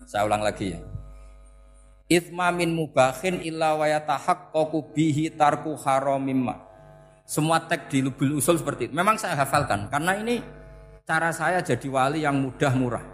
[0.05, 0.83] Saya ulang lagi ya.
[2.11, 6.68] Ithma min mubahin illa wa yatahaqqaqu bihi tarku haramimma.
[7.29, 8.97] Semua teks di lubul usul seperti itu.
[8.97, 10.41] Memang saya hafalkan karena ini
[11.05, 13.05] cara saya jadi wali yang mudah murah.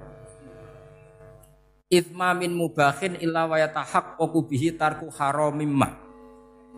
[1.91, 5.91] Ithma min mubahin illa wa yatahaqqaqu bihi tarku haramim ma.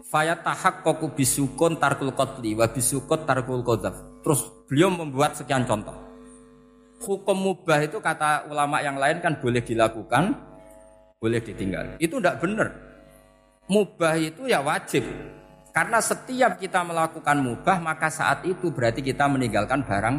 [0.09, 4.25] Fayatahaqqaqu bisukun tarkul qatli wa bisukut tarkul qadzaf.
[4.25, 5.93] Terus beliau membuat sekian contoh.
[7.05, 10.33] Hukum mubah itu kata ulama yang lain kan boleh dilakukan,
[11.21, 12.01] boleh ditinggal.
[12.01, 12.73] Itu tidak benar.
[13.69, 15.05] Mubah itu ya wajib.
[15.77, 20.17] Karena setiap kita melakukan mubah maka saat itu berarti kita meninggalkan barang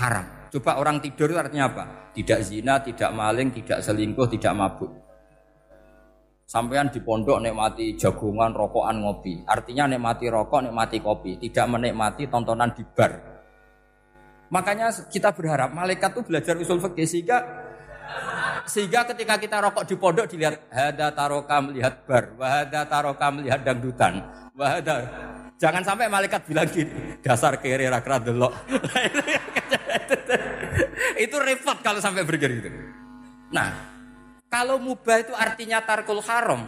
[0.00, 0.48] haram.
[0.48, 1.84] Coba orang tidur itu artinya apa?
[2.16, 4.88] Tidak zina, tidak maling, tidak selingkuh, tidak mabuk.
[6.48, 9.44] Sampean di pondok nikmati jagungan, rokokan, ngopi.
[9.44, 11.36] Artinya nikmati rokok, nikmati kopi.
[11.36, 13.12] Tidak menikmati tontonan di bar.
[14.48, 17.44] Makanya kita berharap malaikat itu belajar usul fikih sehingga
[18.68, 24.20] sehingga ketika kita rokok di pondok dilihat hada taroka melihat bar, wahada taroka melihat dangdutan,
[24.52, 25.08] wahada
[25.58, 28.52] jangan sampai malaikat bilang gini dasar kiri rakra delok.
[31.24, 32.70] itu repot kalau sampai begitu.
[33.50, 33.74] Nah,
[34.46, 36.62] kalau mubah itu artinya tarkul haram.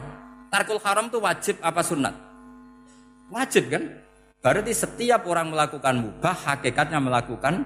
[0.51, 2.15] Tarkul haram itu wajib apa sunat?
[3.31, 3.83] Wajib kan?
[4.41, 7.63] Berarti setiap orang melakukan mubah hakikatnya melakukan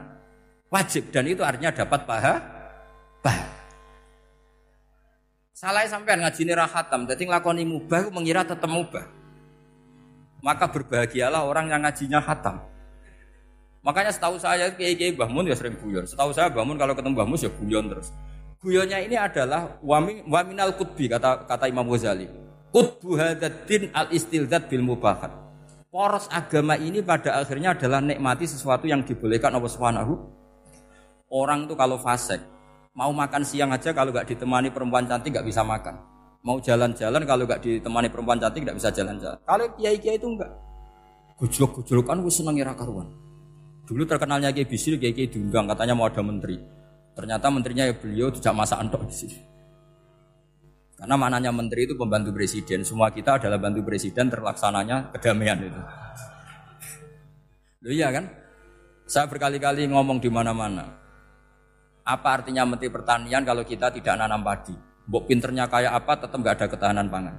[0.68, 2.35] wajib dan itu artinya dapat paha.
[3.25, 3.63] Paha.
[5.55, 9.07] Salah sampean ngaji rahatam, jadi ngelakoni mubah mengira tetap mubah.
[10.43, 12.59] Maka berbahagialah orang yang ngajinya hatam.
[13.87, 16.11] Makanya setahu saya kiai kiai Bahmun ya sering guyon.
[16.11, 18.11] Setahu saya Bahmun kalau ketemu Bahmun ya guyon terus.
[18.59, 19.79] Guyonnya ini adalah
[20.27, 22.27] waminal kutbi kata kata Imam Ghazali.
[22.75, 25.31] Kutbu hadatin al istilzat bil mubahat.
[25.87, 30.19] Poros agama ini pada akhirnya adalah nikmati sesuatu yang dibolehkan Allah Subhanahu.
[31.31, 32.43] Orang itu kalau fasik
[32.95, 35.99] mau makan siang aja kalau gak ditemani perempuan cantik gak bisa makan.
[36.47, 39.39] Mau jalan-jalan kalau gak ditemani perempuan cantik gak bisa jalan-jalan.
[39.43, 40.51] Kalau kiai-kiai itu enggak.
[41.35, 43.11] Gujluk-gujlukan gue seneng ira karuan.
[43.85, 46.57] Dulu terkenalnya Kiai Bisri, Kiai Kiai diundang, katanya mau ada menteri.
[47.13, 49.39] Ternyata menterinya ya beliau tidak masa antok di sini.
[50.95, 52.87] Karena mananya menteri itu pembantu presiden.
[52.87, 55.81] Semua kita adalah bantu presiden terlaksananya kedamaian itu.
[57.85, 58.25] Loh iya kan?
[59.05, 61.04] Saya berkali-kali ngomong di mana-mana.
[62.05, 64.77] Apa artinya menteri pertanian kalau kita tidak nanam padi?
[65.09, 67.37] Bok pinternya kayak apa tetap nggak ada ketahanan pangan.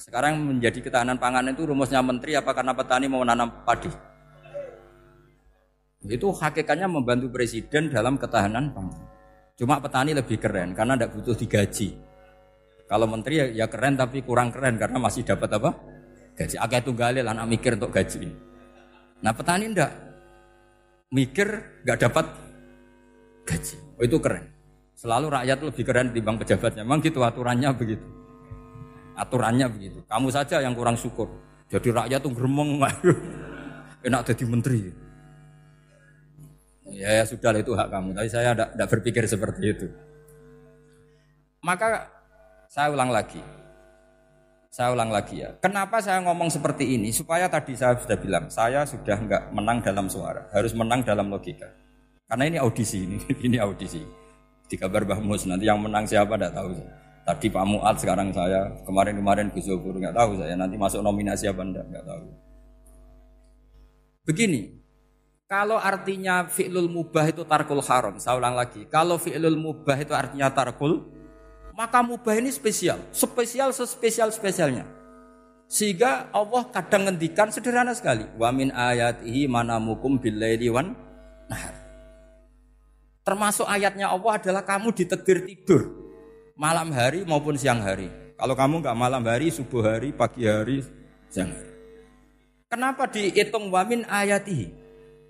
[0.00, 3.92] Sekarang menjadi ketahanan pangan itu rumusnya menteri apa karena petani mau nanam padi?
[6.08, 9.04] Itu hakikatnya membantu presiden dalam ketahanan pangan.
[9.60, 11.92] Cuma petani lebih keren karena tidak butuh digaji.
[12.88, 15.76] Kalau menteri ya, ya keren tapi kurang keren karena masih dapat apa?
[16.40, 16.56] Gaji.
[16.56, 18.32] Akeh tunggalil anak mikir untuk gaji.
[19.20, 19.92] Nah petani ndak
[21.12, 21.48] mikir
[21.84, 22.49] nggak dapat
[23.50, 23.76] gaji.
[23.98, 24.46] Oh itu keren.
[24.94, 26.86] Selalu rakyat lebih keren dibanding pejabatnya.
[26.86, 28.06] Memang gitu aturannya begitu.
[29.18, 29.98] Aturannya begitu.
[30.06, 31.26] Kamu saja yang kurang syukur.
[31.66, 32.78] Jadi rakyat tuh geremeng.
[34.06, 34.80] Enak jadi menteri.
[36.90, 38.14] Ya, ya sudah itu hak kamu.
[38.14, 39.86] Tapi saya tidak berpikir seperti itu.
[41.60, 42.08] Maka
[42.70, 43.40] saya ulang lagi.
[44.70, 45.50] Saya ulang lagi ya.
[45.58, 47.10] Kenapa saya ngomong seperti ini?
[47.10, 51.66] Supaya tadi saya sudah bilang, saya sudah nggak menang dalam suara, harus menang dalam logika.
[52.30, 53.18] Karena ini audisi ini,
[53.50, 53.98] ini audisi.
[54.70, 56.70] Di kabar Bahmus nanti yang menang siapa tidak tahu.
[57.26, 60.54] Tadi Pak Muat, sekarang saya, kemarin-kemarin Gus Zobur nggak tahu saya.
[60.54, 62.26] Nanti masuk nominasi apa enggak nggak tahu.
[64.30, 64.78] Begini,
[65.50, 68.86] kalau artinya fi'lul mubah itu tarkul haram, saya ulang lagi.
[68.86, 71.10] Kalau fi'lul mubah itu artinya tarkul,
[71.74, 73.02] maka mubah ini spesial.
[73.10, 74.86] Spesial sespesial spesialnya.
[75.66, 78.22] Sehingga Allah kadang ngendikan sederhana sekali.
[78.38, 80.94] Wa min ayatihi manamukum billaili wan
[81.50, 81.79] nahar.
[83.30, 85.82] Termasuk ayatnya Allah adalah kamu ditegur tidur.
[86.58, 88.10] Malam hari maupun siang hari.
[88.34, 90.82] Kalau kamu nggak malam hari, subuh hari, pagi hari,
[91.30, 91.70] siang hari.
[92.66, 94.74] Kenapa dihitung wamin ayatihi?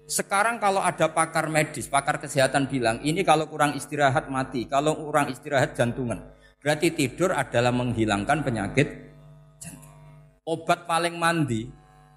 [0.08, 5.28] Sekarang kalau ada pakar medis, pakar kesehatan bilang, ini kalau kurang istirahat mati, kalau kurang
[5.28, 6.24] istirahat jantungan.
[6.64, 8.88] Berarti tidur adalah menghilangkan penyakit
[9.60, 9.92] jantung.
[10.48, 11.68] Obat paling mandi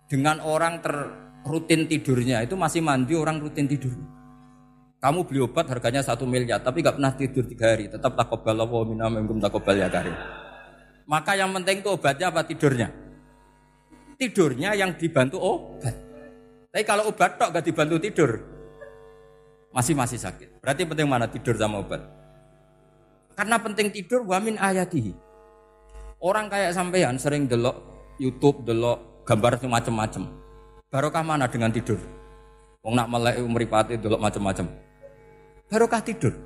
[0.07, 4.22] dengan orang terrutin tidurnya itu masih mandi orang rutin tidur.
[5.03, 8.87] Kamu beli obat harganya satu miliar, tapi gak pernah tidur tiga hari, tetap takobal Allah
[8.87, 10.15] minam takobal ya karim.
[11.03, 12.87] Maka yang penting itu obatnya apa tidurnya?
[14.15, 15.91] Tidurnya yang dibantu obat.
[16.71, 18.39] Tapi kalau obat tok gak dibantu tidur,
[19.75, 20.63] masih masih sakit.
[20.63, 21.99] Berarti penting mana tidur sama obat?
[23.35, 25.11] Karena penting tidur wamin ayatihi.
[26.23, 27.75] Orang kayak sampean sering delok
[28.23, 30.31] YouTube, delok gambar macam-macam.
[30.87, 31.99] Barokah mana dengan tidur?
[32.87, 34.92] Wong nak melek umripati delok macam-macam.
[35.73, 36.37] Barokah tidur.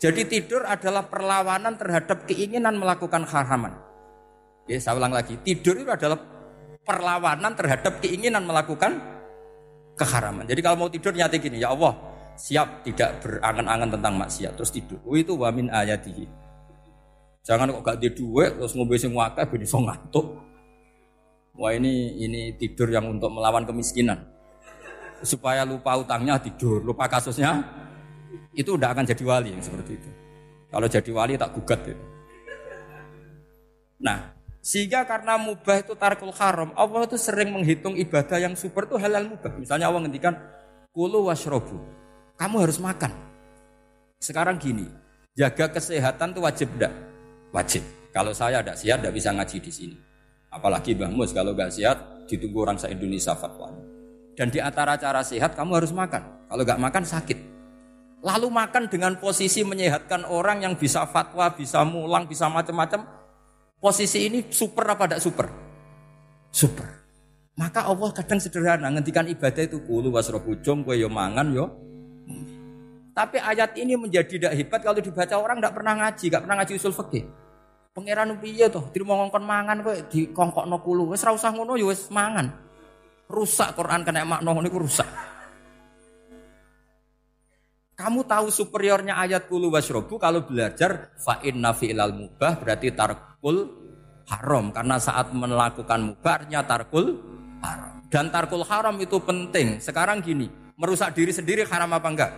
[0.00, 3.76] Jadi tidur adalah perlawanan terhadap keinginan melakukan haraman.
[4.64, 6.16] Ya, saya ulang lagi, tidur itu adalah
[6.80, 8.96] perlawanan terhadap keinginan melakukan
[10.00, 10.48] keharaman.
[10.48, 11.92] Jadi kalau mau tidur nyati gini, ya Allah,
[12.40, 14.96] siap tidak berangan-angan tentang maksiat terus tidur.
[15.04, 16.24] Oh, itu wamin ayatihi.
[17.44, 20.40] Jangan kok gak di duit terus ngombe sing akeh ben iso ngantuk.
[21.60, 24.24] Wah ini ini tidur yang untuk melawan kemiskinan.
[25.20, 27.83] Supaya lupa utangnya tidur, lupa kasusnya
[28.54, 30.10] itu udah akan jadi wali yang seperti itu.
[30.70, 32.04] Kalau jadi wali tak gugat itu.
[34.02, 38.96] Nah, sehingga karena mubah itu tarkul haram, Allah itu sering menghitung ibadah yang super itu
[38.98, 39.54] halal mubah.
[39.60, 40.34] Misalnya Allah ngendikan
[40.90, 41.78] kulu wasrobu.
[42.34, 43.12] Kamu harus makan.
[44.18, 44.88] Sekarang gini,
[45.38, 46.94] jaga kesehatan itu wajib enggak?
[47.54, 47.82] Wajib.
[48.10, 49.96] Kalau saya tidak sehat tidak bisa ngaji di sini.
[50.50, 51.98] Apalagi Mbah Mus kalau nggak sehat
[52.30, 53.74] ditunggu orang se Indonesia fatwa.
[54.34, 56.50] Dan di antara cara sehat kamu harus makan.
[56.50, 57.53] Kalau nggak makan sakit.
[58.24, 63.04] Lalu makan dengan posisi menyehatkan orang yang bisa fatwa, bisa mulang, bisa macam-macam.
[63.76, 65.46] Posisi ini super apa tidak super?
[66.48, 66.88] Super.
[67.60, 71.68] Maka Allah kadang sederhana ngendikan ibadah itu kulu wasrobu jom gue yo mangan yo.
[73.12, 76.72] Tapi ayat ini menjadi tidak hebat kalau dibaca orang tidak pernah ngaji, nggak pernah ngaji
[76.80, 77.24] usul fikih.
[77.94, 78.90] Pangeran piye toh?
[78.90, 81.12] Dirimo ngongkon mangan kowe dikongkokno kulo.
[81.12, 82.50] Wis ora usah ngono wis mangan.
[83.30, 85.06] Rusak Quran kena makna niku rusak.
[87.94, 93.70] Kamu tahu superiornya ayat kulu wasrobu kalau belajar fa inna fi'lal mubah berarti tarkul
[94.26, 97.22] haram karena saat melakukan mubahnya tarkul
[97.62, 98.02] haram.
[98.10, 99.78] Dan tarkul haram itu penting.
[99.78, 102.32] Sekarang gini, merusak diri sendiri haram apa enggak?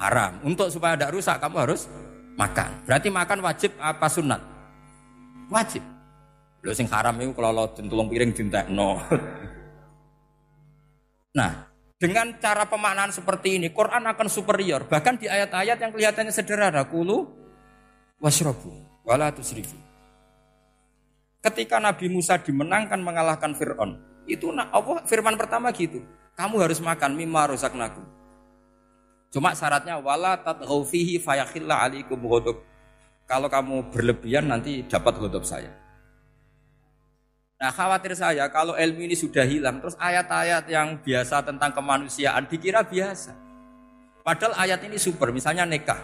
[0.00, 0.40] Haram.
[0.48, 1.84] Untuk supaya tidak rusak kamu harus
[2.40, 2.80] makan.
[2.88, 4.40] Berarti makan wajib apa sunat?
[5.52, 5.84] Wajib.
[6.60, 8.32] Lho sing haram itu kalau lo tulung piring
[8.72, 9.00] no.
[11.38, 11.69] nah,
[12.00, 14.88] dengan cara pemaknaan seperti ini, Quran akan superior.
[14.88, 17.28] Bahkan di ayat-ayat yang kelihatannya sederhana, kulu
[18.16, 18.72] wasrobu,
[19.04, 19.76] wala tusrifu.
[21.44, 26.00] Ketika Nabi Musa dimenangkan mengalahkan Fir'aun, itu Allah firman pertama gitu.
[26.36, 28.00] Kamu harus makan mimma naku.
[29.28, 32.16] Cuma syaratnya wala tatghaw fihi fayakhilla alaikum.
[33.28, 35.79] Kalau kamu berlebihan nanti dapat ghadab saya.
[37.60, 42.80] Nah khawatir saya kalau ilmu ini sudah hilang terus ayat-ayat yang biasa tentang kemanusiaan dikira
[42.80, 43.36] biasa.
[44.24, 46.00] Padahal ayat ini super, misalnya nikah.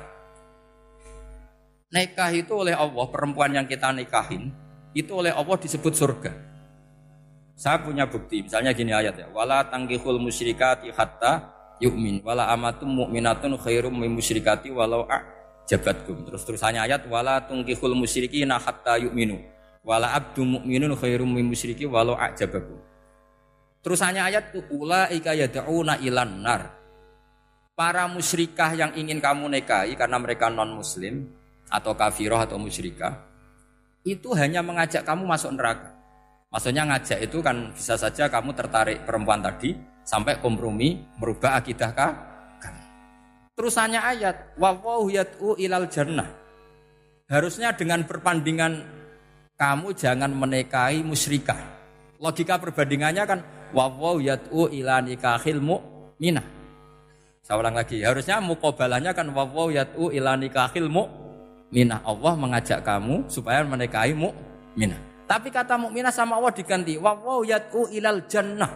[1.88, 4.52] Nikah itu oleh Allah, perempuan yang kita nikahin,
[4.92, 6.32] itu oleh Allah disebut surga.
[7.56, 13.56] Saya punya bukti, misalnya gini ayat ya, wala tanggihul musyrikati hatta yu'min, wala amatum mu'minatun
[13.56, 15.08] khairum min musyrikati walau
[15.64, 16.20] jabatkum.
[16.20, 19.55] Terus terusannya ayat wala tungkihul musyrikina hatta yu'minu
[19.86, 22.74] wala abdu mu'minun khairum min musyriki walau a'jabaku.
[23.86, 26.62] Terusannya ayat ulaika yad'una ilan nar.
[27.78, 31.30] Para musyrikah yang ingin kamu nikahi karena mereka non muslim
[31.70, 33.14] atau kafirah atau musyrikah
[34.02, 35.94] itu hanya mengajak kamu masuk neraka.
[36.50, 42.12] Maksudnya ngajak itu kan bisa saja kamu tertarik perempuan tadi sampai kompromi merubah akidah kah?
[43.56, 44.72] Terusannya ayat wa
[45.08, 46.28] yad'u ilal jannah.
[47.26, 48.84] Harusnya dengan perpandingan
[49.56, 51.56] kamu jangan menikahi musyrikah.
[52.20, 53.40] Logika perbandingannya kan
[53.72, 56.44] wawaw yat'u ila nikahil mu'minah.
[57.40, 62.04] Saya ulang lagi, harusnya mukobalahnya kan wawaw yat'u ila nikahil mu'minah.
[62.04, 65.00] Allah mengajak kamu supaya menikahi mu'minah.
[65.26, 68.70] Tapi kata mukminah sama Allah diganti wawaw yat'u ilal jannah.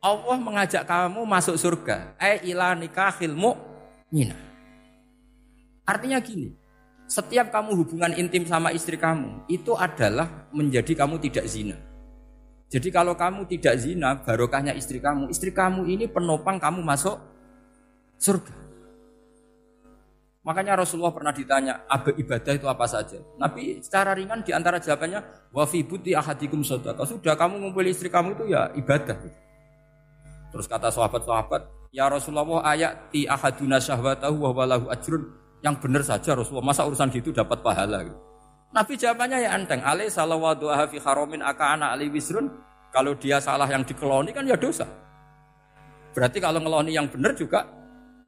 [0.00, 2.16] Allah mengajak kamu masuk surga.
[2.16, 4.40] Eh ila nikahil mu'minah.
[5.84, 6.54] Artinya gini,
[7.10, 11.74] setiap kamu hubungan intim sama istri kamu, itu adalah menjadi kamu tidak zina.
[12.70, 17.18] Jadi kalau kamu tidak zina, barokahnya istri kamu, istri kamu ini penopang kamu masuk
[18.14, 18.54] surga.
[20.46, 21.82] Makanya Rasulullah pernah ditanya,
[22.14, 23.18] ibadah itu apa saja?
[23.42, 27.02] Nabi secara ringan di antara jawabannya, wa fi buti ahadikum sodaka.
[27.10, 29.18] Sudah kamu ngumpul istri kamu itu ya ibadah.
[30.54, 36.36] Terus kata sahabat-sahabat, ya Rasulullah ayat ti ahaduna syahwatahu wa walahu ajrun yang benar saja
[36.36, 36.72] Rasulullah.
[36.72, 38.18] Masa urusan gitu dapat pahala gitu.
[38.70, 39.82] Nabi jawabannya ya enteng.
[39.82, 42.48] Ali salawatu fi haromin akana ali wisrun.
[42.90, 44.82] Kalau dia salah yang dikeloni kan ya dosa.
[46.10, 47.62] Berarti kalau ngeloni yang benar juga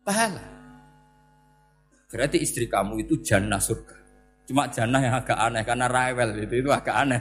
[0.07, 0.43] pahala.
[2.07, 3.97] Berarti istri kamu itu jannah surga.
[4.47, 7.21] Cuma jannah yang agak aneh karena rewel itu itu agak aneh.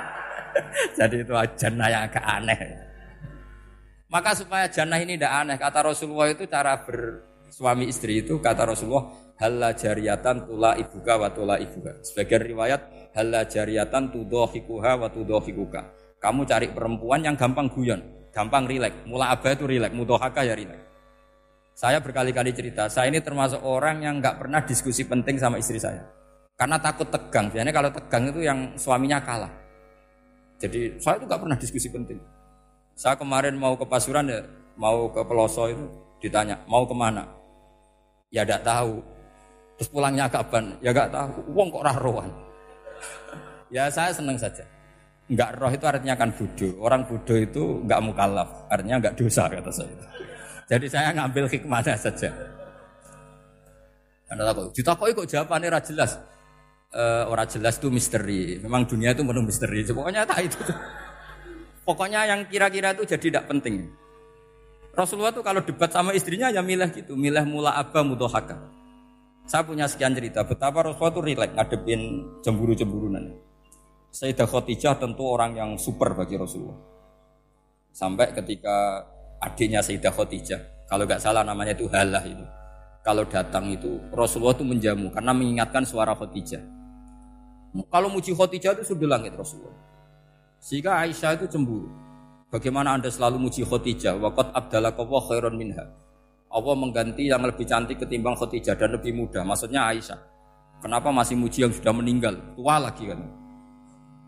[0.98, 2.60] Jadi itu jannah yang agak aneh.
[4.10, 8.64] Maka supaya jannah ini tidak aneh, kata Rasulullah itu cara ber, suami istri itu kata
[8.64, 9.10] Rasulullah
[9.42, 11.98] halla jariatan tula ibuka wa tula ibuka.
[12.06, 12.80] Sebagian riwayat
[13.18, 15.80] halla jariatan tudhahikuha wa tudhahikuka.
[16.22, 19.08] Kamu cari perempuan yang gampang guyon, gampang rileks.
[19.08, 20.84] Mula abah itu rileks, mutohaka ya rileks.
[21.74, 26.04] Saya berkali-kali cerita, saya ini termasuk orang yang nggak pernah diskusi penting sama istri saya.
[26.60, 27.48] Karena takut tegang.
[27.48, 29.48] Biasanya kalau tegang itu yang suaminya kalah.
[30.60, 32.20] Jadi saya itu nggak pernah diskusi penting.
[32.92, 34.44] Saya kemarin mau ke Pasuruan ya,
[34.76, 35.88] mau ke Peloso itu
[36.20, 37.39] ditanya mau ke mana?
[38.30, 39.02] Ya tidak tahu.
[39.78, 40.76] Terus pulangnya kapan?
[40.78, 41.50] Ya gak tahu.
[41.50, 42.30] Wong kok rohan.
[43.74, 44.62] ya saya seneng saja.
[45.30, 46.72] Enggak roh itu artinya kan bodoh.
[46.82, 49.94] Orang bodoh itu enggak mukallaf, artinya enggak dosa kata saya.
[50.66, 52.34] Jadi saya ngambil hikmahnya saja.
[54.30, 56.18] Anda takut, ditakoi kok jawabannya ora jelas.
[56.90, 58.58] Uh, orang jelas itu misteri.
[58.58, 59.86] Memang dunia itu penuh misteri.
[59.86, 60.58] Pokoknya tak itu.
[61.86, 63.86] Pokoknya yang kira-kira itu jadi tidak penting.
[64.90, 68.58] Rasulullah tuh kalau debat sama istrinya ya milah gitu, milah mula abah mutohaka.
[69.46, 72.00] Saya punya sekian cerita betapa Rasulullah itu rileks ngadepin
[72.42, 73.24] cemburu-cemburunan.
[74.10, 76.78] Sayyidah Khadijah tentu orang yang super bagi Rasulullah.
[77.94, 79.06] Sampai ketika
[79.38, 80.60] adiknya Sayyidah Khadijah,
[80.90, 82.42] kalau nggak salah namanya itu Halah itu.
[83.00, 86.60] Kalau datang itu Rasulullah itu menjamu karena mengingatkan suara Khadijah.
[87.86, 89.78] Kalau muji Khadijah itu sudah langit Rasulullah.
[90.60, 91.88] Sehingga Aisyah itu cemburu.
[92.50, 94.18] Bagaimana anda selalu muji Khadijah?
[94.18, 95.86] Waqat abdalakallah khairan minha.
[96.50, 99.46] Allah mengganti yang lebih cantik ketimbang Khadijah dan lebih muda.
[99.46, 100.18] Maksudnya Aisyah.
[100.82, 102.34] Kenapa masih muji yang sudah meninggal?
[102.58, 103.22] Tua lagi kan.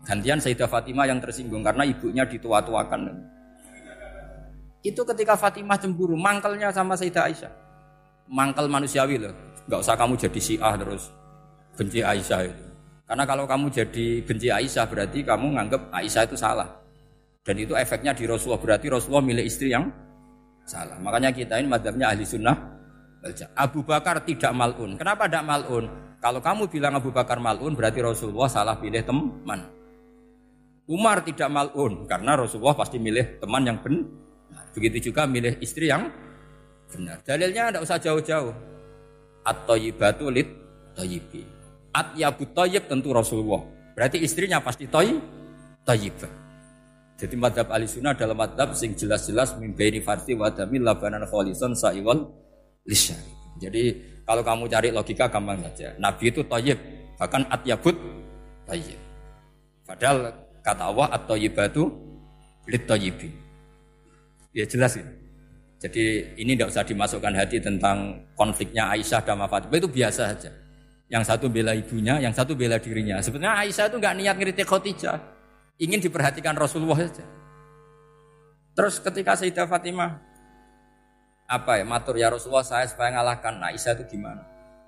[0.07, 3.11] Gantian Sayyidah Fatimah yang tersinggung karena ibunya ditua-tuakan.
[4.87, 7.51] Itu ketika Fatimah cemburu, mangkelnya sama Sayyidah Aisyah.
[8.31, 9.35] Mangkel manusiawi loh.
[9.67, 11.11] Gak usah kamu jadi syiah terus
[11.75, 12.65] benci Aisyah itu.
[13.03, 16.82] Karena kalau kamu jadi benci Aisyah berarti kamu nganggap Aisyah itu salah.
[17.43, 18.59] Dan itu efeknya di Rasulullah.
[18.63, 19.91] Berarti Rasulullah milik istri yang
[20.63, 20.95] Salah.
[20.95, 22.55] Makanya kita ini madhabnya ahli sunnah.
[23.55, 24.95] Abu Bakar tidak malun.
[24.95, 25.85] Kenapa tidak malun?
[26.23, 29.59] Kalau kamu bilang Abu Bakar malun berarti Rasulullah salah pilih teman.
[30.87, 34.07] Umar tidak malun karena Rasulullah pasti milih teman yang benar.
[34.75, 36.11] Begitu juga milih istri yang
[36.91, 37.19] benar.
[37.23, 38.51] Dalilnya tidak usah jauh-jauh.
[39.43, 40.47] At-thayyibatu lid
[40.95, 41.43] thayyibi.
[41.91, 43.63] At-yabut thayyib tentu Rasulullah.
[43.95, 45.19] Berarti istrinya pasti thayyib.
[45.83, 46.42] Thayyibah.
[47.13, 52.25] Jadi madhab ahli sunnah adalah madhab sing jelas-jelas mimbaini farti wadami labanan kholison sa'iwal
[52.89, 53.31] lisyari.
[53.61, 53.83] Jadi
[54.25, 55.93] kalau kamu cari logika gampang saja.
[56.01, 56.79] Nabi itu toyib,
[57.21, 57.95] bahkan atyabut
[58.65, 58.99] toyib.
[59.85, 60.31] Padahal
[60.65, 61.83] kata Allah at-toyibatu
[62.65, 63.29] lit toyibi.
[64.55, 65.05] Ya jelas ya.
[65.83, 70.51] Jadi ini tidak usah dimasukkan hati tentang konfliknya Aisyah dan Fatimah itu biasa saja.
[71.11, 73.19] Yang satu bela ibunya, yang satu bela dirinya.
[73.19, 75.19] Sebenarnya Aisyah itu nggak niat ngeritik Khadijah
[75.77, 77.25] ingin diperhatikan Rasulullah saja.
[78.73, 80.17] Terus ketika Sayyidah Fatimah
[81.45, 84.41] apa ya matur ya Rasulullah saya supaya ngalahkan Aisyah itu gimana?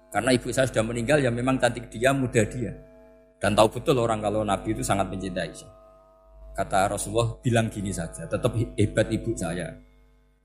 [0.09, 2.73] Karena ibu saya sudah meninggal ya memang cantik dia muda dia
[3.37, 5.71] dan tahu betul orang kalau Nabi itu sangat mencintai Aisyah.
[6.55, 9.75] Kata Rasulullah bilang gini saja, tetap hebat ibu saya.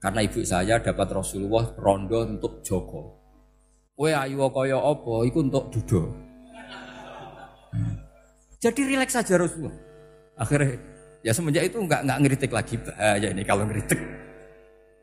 [0.03, 3.21] Karena ibu saya dapat Rasulullah rondo untuk Joko.
[4.01, 5.29] Weh ayu kaya apa?
[5.29, 6.09] Iku untuk dudo.
[8.57, 9.90] Jadi rileks saja Rasulullah.
[10.41, 10.81] Akhirnya
[11.21, 14.01] ya semenjak itu nggak nggak ngeritik lagi bahaya ini kalau ngeritik.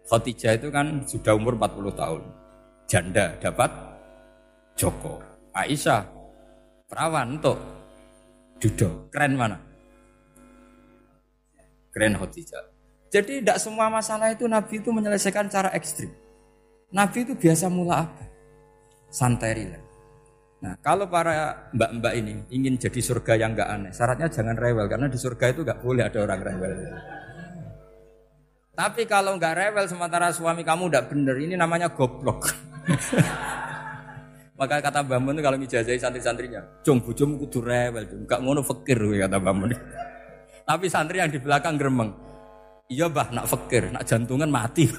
[0.07, 2.21] Khadijah itu kan sudah umur 40 tahun.
[2.88, 3.69] Janda dapat
[4.73, 5.21] Joko.
[5.53, 6.07] Aisyah
[6.89, 7.59] perawan untuk
[8.57, 9.11] Dudo.
[9.13, 9.57] Keren mana?
[11.93, 12.63] Keren Khadijah.
[13.07, 16.11] Jadi tidak semua masalah itu Nabi itu menyelesaikan cara ekstrim.
[16.91, 18.23] Nabi itu biasa mula apa?
[19.11, 19.86] Santai rileks.
[20.58, 25.05] Nah, kalau para mbak-mbak ini ingin jadi surga yang enggak aneh, syaratnya jangan rewel karena
[25.05, 26.74] di surga itu enggak boleh ada orang rewel.
[28.74, 32.49] Tapi kalau enggak rewel sementara suami kamu enggak bener, ini namanya goblok.
[34.58, 39.38] Maka kata Mbak Mun kalau ngijazahi santri-santrinya, "Cung bojomu kudu rewel, enggak ngono fakir kata
[39.38, 39.72] Mbak Mun.
[40.74, 42.10] Tapi santri yang di belakang gremeng.
[42.89, 44.89] Iya, Mbah, nak fakir, nak jantungan mati.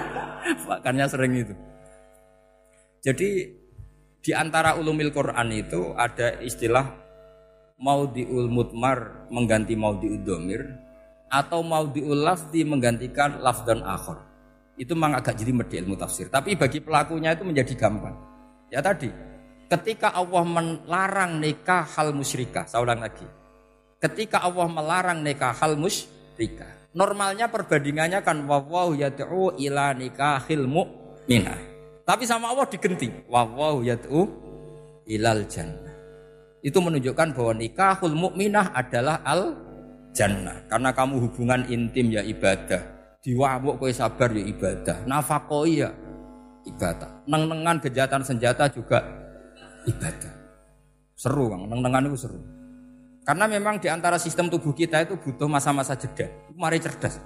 [0.70, 1.54] Makanya sering itu.
[3.04, 3.52] Jadi
[4.24, 6.96] di antara ulumil Quran itu ada istilah
[7.76, 10.64] maudiul mutmar mengganti maudiul domir
[11.28, 14.24] atau maudiul lafdi menggantikan laf dan akhor.
[14.80, 16.32] Itu memang agak jadi di ilmu tafsir.
[16.32, 18.16] Tapi bagi pelakunya itu menjadi gampang.
[18.72, 19.12] Ya tadi,
[19.68, 23.28] ketika Allah melarang nikah hal musyrikah, saya ulang lagi.
[24.00, 31.73] Ketika Allah melarang nikah hal musyrikah, normalnya perbandingannya kan wawahu yad'u ila nikahil mu'minah.
[32.04, 33.08] Tapi sama Allah digenti.
[33.28, 34.28] Wawahu yad'u
[35.08, 35.92] ilal jannah.
[36.64, 39.56] Itu menunjukkan bahwa nikahul mukminah adalah al
[40.12, 40.64] jannah.
[40.68, 42.80] Karena kamu hubungan intim ya ibadah.
[43.24, 45.08] Diwamuk kowe sabar ya ibadah.
[45.08, 45.90] Nafakoi ya
[46.68, 47.24] ibadah.
[47.24, 49.00] Neng-nengan kejahatan senjata juga
[49.88, 50.32] ibadah.
[51.16, 52.40] Seru Bang, neng-nengan itu seru.
[53.24, 56.28] Karena memang di antara sistem tubuh kita itu butuh masa-masa jeda.
[56.52, 57.16] Mari cerdas.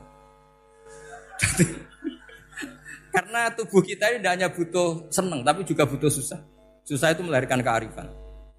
[3.18, 6.38] Karena tubuh kita ini tidak hanya butuh seneng, tapi juga butuh susah.
[6.86, 8.06] Susah itu melahirkan kearifan.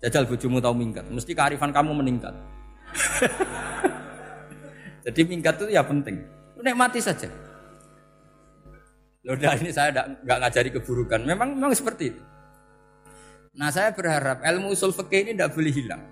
[0.04, 2.36] Jajal bojomu tahu minggat, mesti kearifan kamu meningkat.
[5.08, 6.28] Jadi minggat itu ya penting.
[6.76, 7.32] mati saja.
[9.24, 11.24] Loh, ini saya nggak ngajari keburukan.
[11.24, 12.22] Memang memang seperti itu.
[13.56, 16.04] Nah saya berharap ilmu usul fikih ini tidak boleh hilang.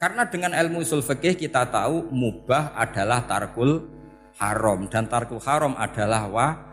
[0.00, 3.84] Karena dengan ilmu usul fikih kita tahu mubah adalah tarkul
[4.40, 6.69] haram dan tarkul haram adalah wajib.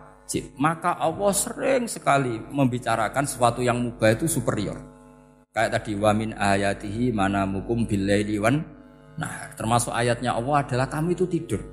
[0.59, 4.75] Maka Allah sering sekali membicarakan sesuatu yang mubah itu superior.
[5.55, 8.61] Kayak tadi wamin ayatihi mana mukum billaili wan
[9.17, 11.63] nah termasuk ayatnya Allah adalah kami itu tidur.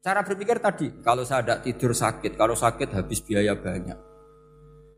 [0.00, 3.96] Cara berpikir tadi, kalau saya tidak tidur sakit, kalau sakit habis biaya banyak.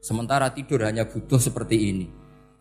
[0.03, 2.07] Sementara tidur hanya butuh seperti ini.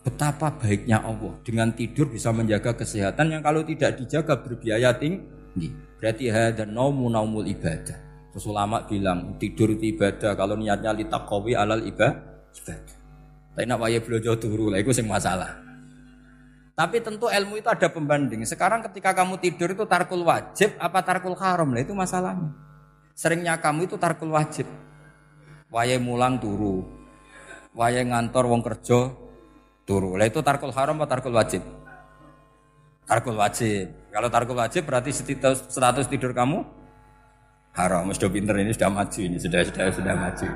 [0.05, 5.73] Betapa baiknya Allah dengan tidur bisa menjaga kesehatan yang kalau tidak dijaga berbiaya tinggi.
[5.97, 8.05] Berarti dan naumu naumul ibadah.
[8.36, 12.20] Terus ulama bilang tidur itu ibadah kalau niatnya litaqawi alal ibadah.
[13.56, 15.56] Tapi nak waya belajar turu lah itu sing masalah.
[16.76, 18.44] Tapi tentu ilmu itu ada pembanding.
[18.44, 22.52] Sekarang ketika kamu tidur itu tarkul wajib apa tarkul haram lah itu masalahnya.
[23.16, 24.68] Seringnya kamu itu tarkul wajib.
[25.72, 26.84] Waya mulang turu.
[27.72, 29.16] Waya ngantor wong kerja
[29.88, 30.20] turu.
[30.20, 31.64] Lah itu tarkul haram atau tarkul wajib?
[33.08, 33.96] Tarkul wajib.
[34.12, 36.84] Kalau tarkul wajib berarti status, status tidur kamu
[37.76, 38.07] haram.
[38.15, 40.49] Sudah pinter ini sudah maju ini sudah sudah sudah maju.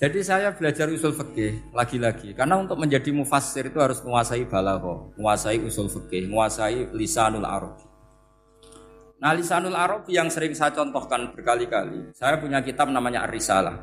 [0.00, 5.60] Jadi saya belajar usul fikih lagi-lagi karena untuk menjadi mufassir itu harus menguasai balaghah, menguasai
[5.60, 7.76] usul fikih, menguasai lisanul arab.
[9.20, 13.76] Nah lisanul arab yang sering saya contohkan berkali-kali, saya punya kitab namanya Ar-Risalah.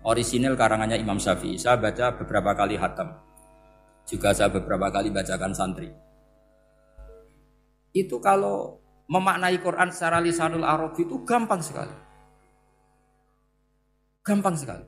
[0.00, 1.60] Orisinil karangannya Imam Syafi'i.
[1.60, 3.20] Saya baca beberapa kali hatam.
[4.08, 5.92] Juga saya beberapa kali bacakan santri.
[7.92, 8.79] Itu kalau
[9.10, 11.90] memaknai Quran secara lisanul Arab itu gampang sekali.
[14.22, 14.86] Gampang sekali.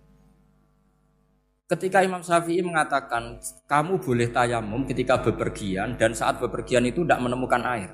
[1.66, 7.64] Ketika Imam Syafi'i mengatakan kamu boleh tayamum ketika bepergian dan saat bepergian itu tidak menemukan
[7.66, 7.90] air.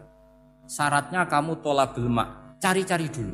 [0.68, 3.33] Syaratnya kamu tolak belmak, cari-cari dulu.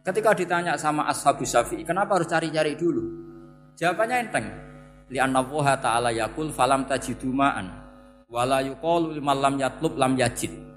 [0.00, 3.04] Ketika ditanya sama ashabu syafi'i, kenapa harus cari-cari dulu?
[3.76, 4.46] Jawabannya enteng.
[5.12, 5.44] Lianna
[5.76, 7.68] ta'ala yakul falam tajidu ma'an.
[8.30, 10.69] Wala yuqalu lam yatlub lam yajid.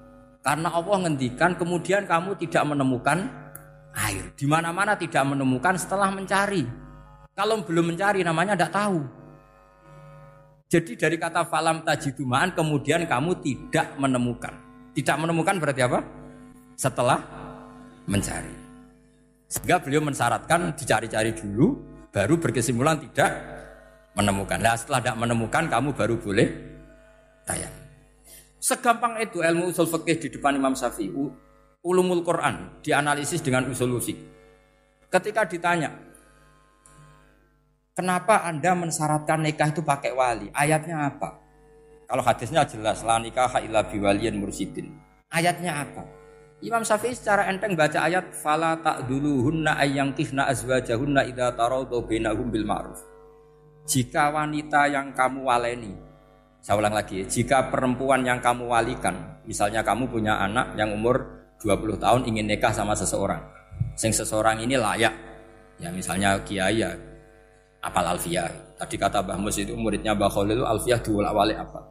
[0.44, 3.32] Karena Allah ngendikan kemudian kamu tidak menemukan
[3.96, 4.28] air.
[4.36, 6.68] Di mana-mana tidak menemukan setelah mencari.
[7.32, 9.00] Kalau belum mencari namanya tidak tahu.
[10.68, 14.52] Jadi dari kata falam tajidumaan kemudian kamu tidak menemukan.
[14.92, 16.00] Tidak menemukan berarti apa?
[16.76, 17.18] Setelah
[18.04, 18.52] mencari.
[19.48, 21.78] Sehingga beliau mensyaratkan dicari-cari dulu,
[22.12, 23.32] baru berkesimpulan tidak
[24.12, 24.60] menemukan.
[24.60, 26.48] Nah setelah tidak menemukan, kamu baru boleh
[27.48, 27.83] tayang.
[28.64, 31.12] Segampang itu ilmu usul fikih di depan Imam Syafi'i.
[31.84, 34.16] Ulumul Quran dianalisis dengan usul usik.
[35.12, 35.92] Ketika ditanya,
[37.92, 40.48] kenapa Anda mensyaratkan nikah itu pakai wali?
[40.56, 41.44] Ayatnya apa?
[42.08, 44.96] Kalau hadisnya jelas, la nikah illa biwaliyin mursidin.
[45.28, 46.08] Ayatnya apa?
[46.64, 53.04] Imam Syafi'i secara enteng baca ayat fala ta'duluhunna ayyangkihna azwajahunna idza tarawdu bainahum bil ma'ruf.
[53.84, 55.92] Jika wanita yang kamu waleni,
[56.64, 59.12] saya ulang lagi, jika perempuan yang kamu walikan,
[59.44, 63.44] misalnya kamu punya anak yang umur 20 tahun ingin nikah sama seseorang,
[63.92, 65.12] sing seseorang ini layak,
[65.76, 66.96] ya misalnya kiai ya
[67.84, 68.48] apal alfiyah.
[68.80, 71.84] Tadi kata Mbah Mus itu muridnya Mbah Khalil alfiyah dua wali apa?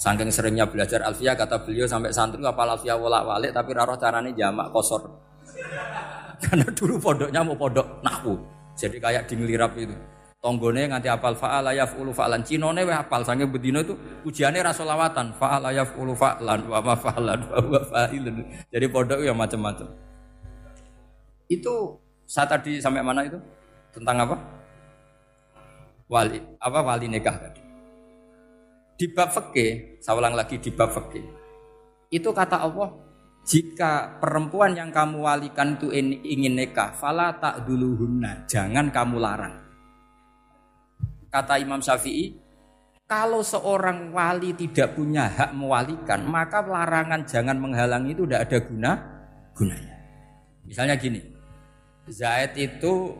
[0.00, 4.32] Saking seringnya belajar alfiah kata beliau sampai santri apa alfiah wolak walik tapi raro caranya
[4.32, 5.04] jamak kosor.
[6.48, 8.40] Karena dulu pondoknya mau pondok nahu.
[8.72, 10.15] Jadi kayak di ngelirap itu.
[10.46, 12.46] Tonggone nganti apal fa'ala ulu fa'lan.
[12.46, 15.34] Cinone weh apal saking bedino itu ujiannya rasolawatan.
[15.34, 18.46] Fa'ala ulu fa'lan wa ma fa'lan wa ma fa'ilun.
[18.70, 19.90] Jadi pondok ya macam-macam.
[21.50, 21.98] Itu
[22.30, 23.42] saat tadi sampai mana itu?
[23.90, 24.38] Tentang apa?
[26.06, 27.62] Wali, apa wali nikah tadi?
[28.94, 31.26] Di bab fikih, saya ulang lagi di bab fikih.
[32.14, 32.94] Itu kata Allah,
[33.42, 39.65] jika perempuan yang kamu walikan itu ingin nikah, fala tak duluhunna, jangan kamu larang.
[41.36, 42.32] Kata Imam Syafi'i,
[43.04, 48.92] kalau seorang wali tidak punya hak mewalikan, maka larangan jangan menghalangi itu tidak ada guna
[49.52, 49.96] gunanya.
[50.64, 51.20] Misalnya gini,
[52.08, 53.12] Zaid itu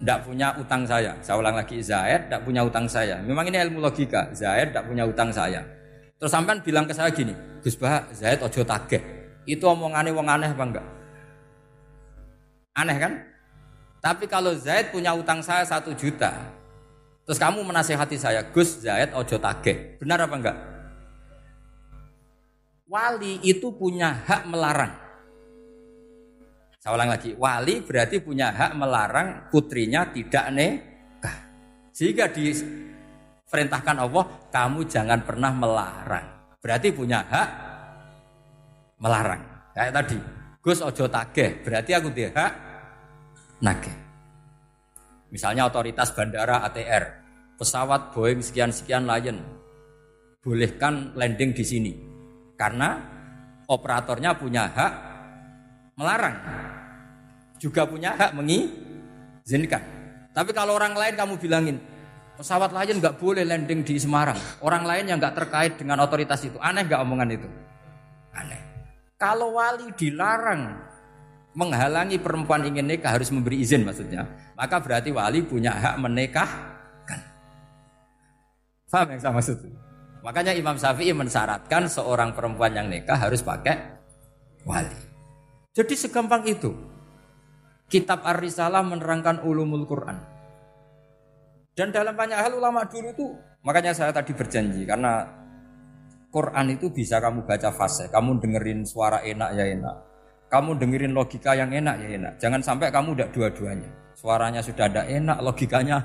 [0.00, 1.12] tidak punya utang saya.
[1.20, 3.20] Saya ulang lagi, Zaid tidak punya utang saya.
[3.20, 4.32] Memang ini ilmu logika.
[4.32, 5.60] Zaid tidak punya utang saya.
[6.16, 9.04] Terus sampean bilang ke saya gini, Gus Bah, Zaid ojo tagih.
[9.44, 10.86] Itu omongannya wong aneh apa enggak?
[12.80, 13.12] Aneh kan?
[14.00, 16.32] Tapi kalau Zaid punya utang saya satu juta,
[17.28, 20.00] terus kamu menasehati saya, Gus Zaid ojo tagih.
[20.00, 20.56] Benar apa enggak?
[22.88, 24.96] Wali itu punya hak melarang.
[26.80, 31.36] Saya ulang lagi, wali berarti punya hak melarang putrinya tidak nikah.
[31.92, 36.56] Sehingga diperintahkan Allah, kamu jangan pernah melarang.
[36.64, 37.48] Berarti punya hak
[39.04, 39.44] melarang.
[39.76, 40.18] Kayak tadi,
[40.64, 42.52] Gus ojo tageh, berarti aku dia hak
[43.60, 44.07] nageh.
[45.28, 47.04] Misalnya otoritas bandara ATR,
[47.60, 49.36] pesawat Boeing sekian-sekian Lion
[50.40, 51.92] bolehkan landing di sini.
[52.56, 52.96] Karena
[53.68, 54.92] operatornya punya hak
[56.00, 56.36] melarang.
[57.60, 59.82] Juga punya hak mengizinkan.
[60.32, 61.76] Tapi kalau orang lain kamu bilangin
[62.40, 64.38] pesawat Lion nggak boleh landing di Semarang.
[64.64, 67.48] Orang lain yang nggak terkait dengan otoritas itu aneh nggak omongan itu?
[68.32, 68.62] Aneh.
[69.20, 70.87] Kalau wali dilarang
[71.58, 77.20] menghalangi perempuan ingin nikah harus memberi izin maksudnya, maka berarti wali punya hak menikahkan.
[78.86, 79.58] Faham yang saya maksud?
[80.22, 83.74] Makanya Imam Syafi'i mensyaratkan seorang perempuan yang nikah harus pakai
[84.62, 84.94] wali.
[85.74, 86.70] Jadi segampang itu.
[87.88, 90.20] Kitab Ar-Risalah menerangkan ulumul Quran.
[91.74, 93.26] Dan dalam banyak hal ulama dulu itu,
[93.64, 95.24] makanya saya tadi berjanji karena
[96.28, 99.96] Quran itu bisa kamu baca fase, kamu dengerin suara enak ya enak,
[100.48, 102.32] kamu dengerin logika yang enak ya enak.
[102.40, 103.90] Jangan sampai kamu udah dua-duanya.
[104.16, 106.00] Suaranya sudah ada enak, logikanya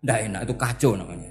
[0.00, 0.40] tidak enak.
[0.46, 1.30] Itu kacau namanya.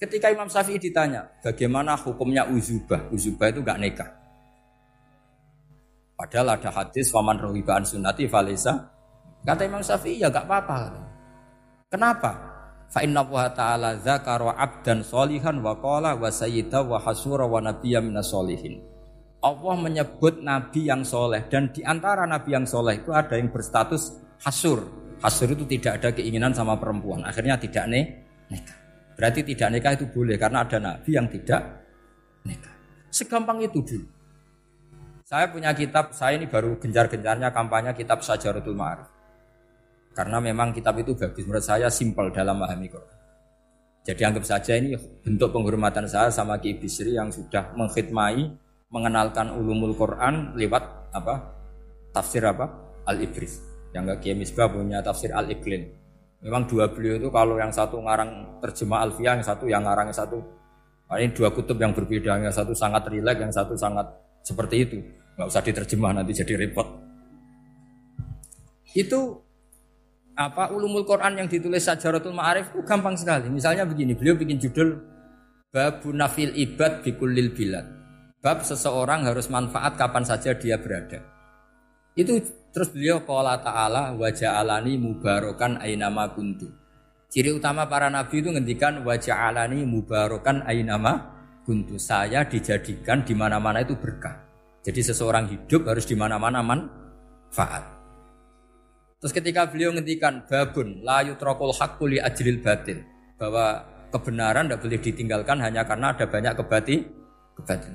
[0.00, 3.12] Ketika Imam Syafi'i ditanya, bagaimana hukumnya uzubah?
[3.12, 4.10] Uzubah itu gak nikah.
[6.16, 8.88] Padahal ada hadis waman rohibaan sunati falesa.
[9.44, 10.80] Kata Imam Syafi'i ya gak apa-apa.
[11.92, 12.32] Kenapa?
[12.88, 13.22] Fa inna
[13.52, 18.80] ta'ala zakara abdan solihan wa qala wa sayyida wa hasura wa nabiyya minas solihin.
[19.40, 24.20] Allah menyebut nabi yang soleh dan di antara nabi yang soleh itu ada yang berstatus
[24.44, 24.84] hasur.
[25.20, 27.24] Hasur itu tidak ada keinginan sama perempuan.
[27.24, 28.04] Akhirnya tidak nih
[28.52, 28.76] nikah.
[29.16, 31.60] Berarti tidak nikah itu boleh karena ada nabi yang tidak
[32.44, 32.74] nikah.
[33.08, 34.06] Segampang itu dulu.
[35.24, 39.06] Saya punya kitab, saya ini baru gencar-gencarnya kampanye kitab Sajaratul Ma'arif.
[40.10, 43.18] Karena memang kitab itu bagus menurut saya simpel dalam memahami Quran.
[44.02, 48.50] Jadi anggap saja ini bentuk penghormatan saya sama Ki Bisri yang sudah mengkhidmai
[48.90, 51.34] mengenalkan ulumul Quran lewat apa?
[52.10, 52.66] Tafsir apa?
[53.06, 53.62] Al-Ibris.
[53.94, 55.82] Yang gak Kiai Misbah punya tafsir Al-Iqlin.
[56.40, 60.18] Memang dua beliau itu kalau yang satu ngarang terjemah Alfiah, yang satu yang ngarang yang
[60.18, 60.38] satu.
[61.10, 64.06] Ini dua kutub yang berbeda, yang satu sangat rileks, yang satu sangat
[64.46, 64.96] seperti itu.
[65.34, 66.86] Nggak usah diterjemah nanti jadi repot.
[68.94, 69.42] Itu
[70.38, 73.52] apa ulumul Quran yang ditulis Sajaratul Ma'arif itu gampang sekali.
[73.52, 74.96] Misalnya begini, beliau bikin judul
[75.68, 77.99] Babu Nafil Ibad Bikulil Bilad.
[78.40, 81.20] Bab seseorang harus manfaat kapan saja dia berada.
[82.16, 82.40] Itu
[82.72, 86.72] terus beliau qala ta'ala wajah alani mubarokan ainama kuntu.
[87.28, 91.36] Ciri utama para nabi itu ngendikan wajah alani mubarokan ainama
[91.68, 92.00] kuntu.
[92.00, 94.40] Saya dijadikan di mana-mana itu berkah.
[94.80, 97.84] Jadi seseorang hidup harus di mana-mana manfaat.
[99.20, 103.04] Terus ketika beliau ngendikan babun la yutrokul haqqu li ajlil batil
[103.36, 107.19] bahwa kebenaran tidak boleh ditinggalkan hanya karena ada banyak kebati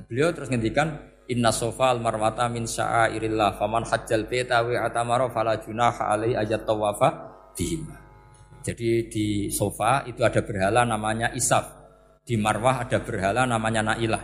[0.09, 6.13] Beliau terus ngendikan Inna sofal marwata min sya'airillah faman hajjal baita wa atamara fala junaha
[6.13, 7.09] alai ayat tawafa
[7.57, 7.97] bihima.
[8.61, 11.66] Jadi di sofa itu ada berhala namanya Isaf.
[12.26, 14.24] Di Marwah ada berhala namanya Nailah.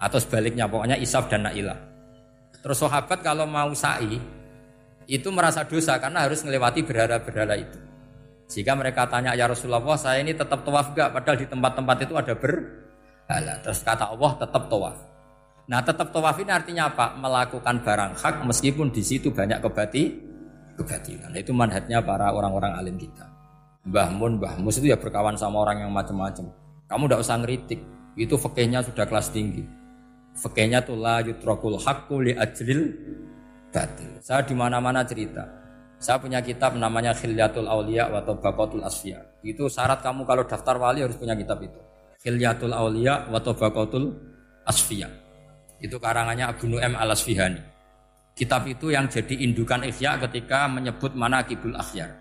[0.00, 1.76] Atau sebaliknya pokoknya Isaf dan Nailah.
[2.64, 4.16] Terus sahabat kalau mau sa'i
[5.08, 7.78] itu merasa dosa karena harus melewati berhala-berhala itu.
[8.48, 12.32] Jika mereka tanya ya Rasulullah saya ini tetap tawaf gak padahal di tempat-tempat itu ada
[12.32, 12.87] ber
[13.28, 13.60] Hala.
[13.60, 14.96] Terus kata Allah tetap tawaf.
[15.68, 17.12] Nah tetap tawaf ini artinya apa?
[17.20, 20.02] Melakukan barang hak meskipun di situ banyak kebati
[20.80, 21.30] kebatilan.
[21.36, 23.28] Itu manhatnya para orang-orang alim kita.
[23.84, 26.48] Mbah Mun, Mbah Mus itu ya berkawan sama orang yang macam-macam.
[26.88, 27.80] Kamu tidak usah ngeritik.
[28.16, 29.62] Itu fakihnya sudah kelas tinggi.
[30.32, 32.96] Fakihnya tuh la yutrokul haqqu li ajlil
[33.68, 34.18] batil.
[34.24, 35.44] Saya di mana-mana cerita.
[35.98, 39.18] Saya punya kitab namanya Khilyatul Aulia atau Bakotul Asfiya.
[39.42, 41.87] Itu syarat kamu kalau daftar wali harus punya kitab itu.
[42.18, 44.10] Khilyatul Aulia wa Tabaqatul
[44.66, 45.06] Asfiya.
[45.78, 47.62] Itu karangannya Abu Nu'aim Al Asfihani.
[48.34, 52.18] Kitab itu yang jadi indukan Ihya ketika menyebut mana kibul akhyar.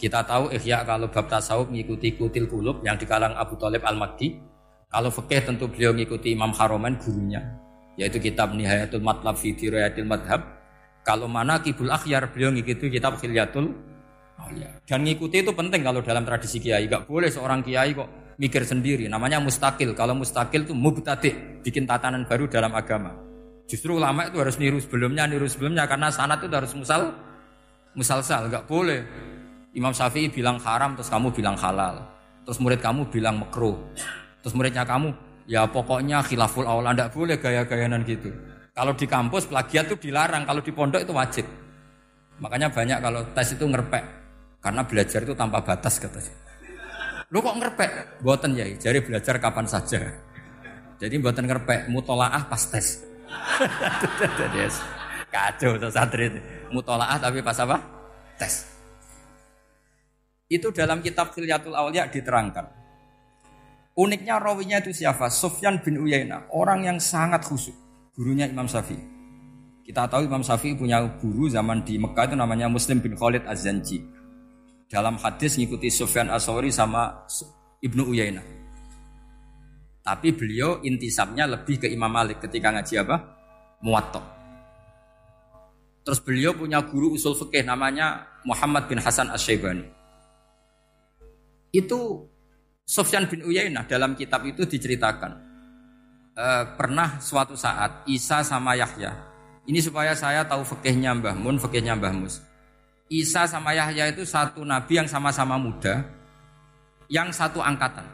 [0.00, 4.40] Kita tahu Ihya kalau bab tasawuf mengikuti kutil kulub yang dikalang Abu Talib Al Makki.
[4.88, 7.40] Kalau fikih tentu beliau mengikuti Imam Haromen gurunya,
[7.96, 10.40] yaitu kitab Nihayatul Matlab fi Dirayatil Madhab.
[11.04, 13.72] Kalau mana kibul akhyar beliau mengikuti kitab Khilyatul
[14.40, 14.72] Aulia.
[14.88, 16.88] Dan mengikuti itu penting kalau dalam tradisi kiai.
[16.88, 19.06] Gak boleh seorang kiai kok mikir sendiri.
[19.06, 19.94] Namanya mustakil.
[19.94, 23.14] Kalau mustakil itu mubtadi, bikin tatanan baru dalam agama.
[23.70, 27.14] Justru ulama itu harus niru sebelumnya, niru sebelumnya karena sanat itu harus musal
[27.94, 29.06] musalsal, nggak boleh.
[29.72, 32.02] Imam Syafi'i bilang haram terus kamu bilang halal.
[32.42, 33.78] Terus murid kamu bilang makruh.
[34.42, 35.14] Terus muridnya kamu
[35.46, 38.28] ya pokoknya khilaful awal nggak boleh gaya-gayanan gitu.
[38.74, 41.46] Kalau di kampus plagiat itu dilarang, kalau di pondok itu wajib.
[42.42, 44.04] Makanya banyak kalau tes itu ngerpek.
[44.58, 46.41] Karena belajar itu tanpa batas katanya.
[47.32, 48.20] Lu kok ngerpek?
[48.20, 50.04] Buatan ya, jadi belajar kapan saja.
[51.00, 53.00] Jadi buatan ngerpek, mutolaah pas tes.
[55.32, 56.40] Kacau tuh santri itu.
[56.76, 57.80] Mutolaah tapi pas apa?
[58.36, 58.68] Tes.
[60.52, 62.68] Itu dalam kitab Khilyatul Awliya diterangkan.
[63.96, 65.32] Uniknya rawinya itu siapa?
[65.32, 67.76] Sufyan bin Uyainah, orang yang sangat khusyuk.
[68.12, 69.00] Gurunya Imam Syafi'i.
[69.88, 74.04] Kita tahu Imam Syafi'i punya guru zaman di Mekah itu namanya Muslim bin Khalid Az-Zanji.
[74.92, 77.24] Dalam hadis ngikuti Sufyan Asawri sama
[77.80, 78.44] Ibnu Uyainah.
[80.04, 83.16] Tapi beliau intisabnya lebih ke Imam Malik ketika ngaji apa?
[83.80, 84.20] Muwatta.
[86.04, 89.88] Terus beliau punya guru usul fikih namanya Muhammad bin Hasan Asy-Syaibani.
[91.72, 92.28] Itu
[92.84, 95.32] Sofyan bin Uyainah dalam kitab itu diceritakan
[96.36, 99.14] e, pernah suatu saat Isa sama Yahya.
[99.64, 102.51] Ini supaya saya tahu fikihnya Mbah Mun, fikihnya Mbah Mus.
[103.12, 106.00] Isa sama Yahya itu satu nabi yang sama-sama muda,
[107.12, 108.08] yang satu angkatan.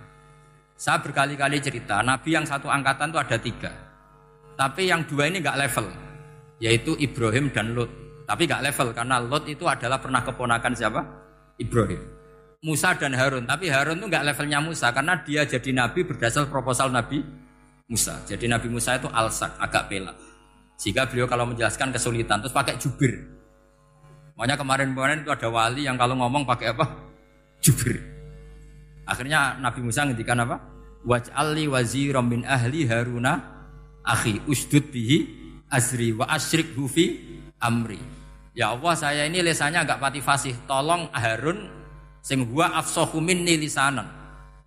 [0.75, 3.71] Saya berkali-kali cerita, nabi yang satu angkatan itu ada tiga.
[4.59, 5.87] Tapi yang dua ini nggak level,
[6.59, 7.87] yaitu Ibrahim dan Lot.
[8.27, 11.01] Tapi nggak level karena Lot itu adalah pernah keponakan siapa?
[11.63, 12.03] Ibrahim.
[12.67, 13.47] Musa dan Harun.
[13.47, 17.23] Tapi Harun itu nggak levelnya Musa karena dia jadi nabi berdasar proposal Nabi
[17.87, 18.19] Musa.
[18.27, 20.19] Jadi Nabi Musa itu alsak, agak pelak.
[20.75, 23.38] Sehingga beliau kalau menjelaskan kesulitan terus pakai jubir.
[24.39, 26.87] Makanya kemarin-kemarin itu ada wali yang kalau ngomong pakai apa?
[27.59, 27.99] Jubir.
[29.03, 30.63] Akhirnya Nabi Musa ngendikan apa?
[31.03, 33.43] Waj'alli waziram min ahli Haruna
[34.07, 35.27] akhi usdud bihi
[35.67, 37.19] azri wa asyrik hufi
[37.59, 37.99] amri.
[38.55, 40.55] Ya Allah saya ini lesanya agak pati fasih.
[40.71, 41.79] Tolong Harun
[42.29, 44.05] Sing huwa afsahu minni lisanan.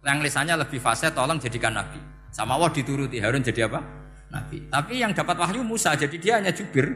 [0.01, 2.01] Yang lisannya lebih fasih tolong jadikan nabi.
[2.33, 3.79] Sama Allah dituruti Harun jadi apa?
[4.33, 4.65] Nabi.
[4.71, 6.95] Tapi yang dapat wahyu Musa jadi dia hanya jubir.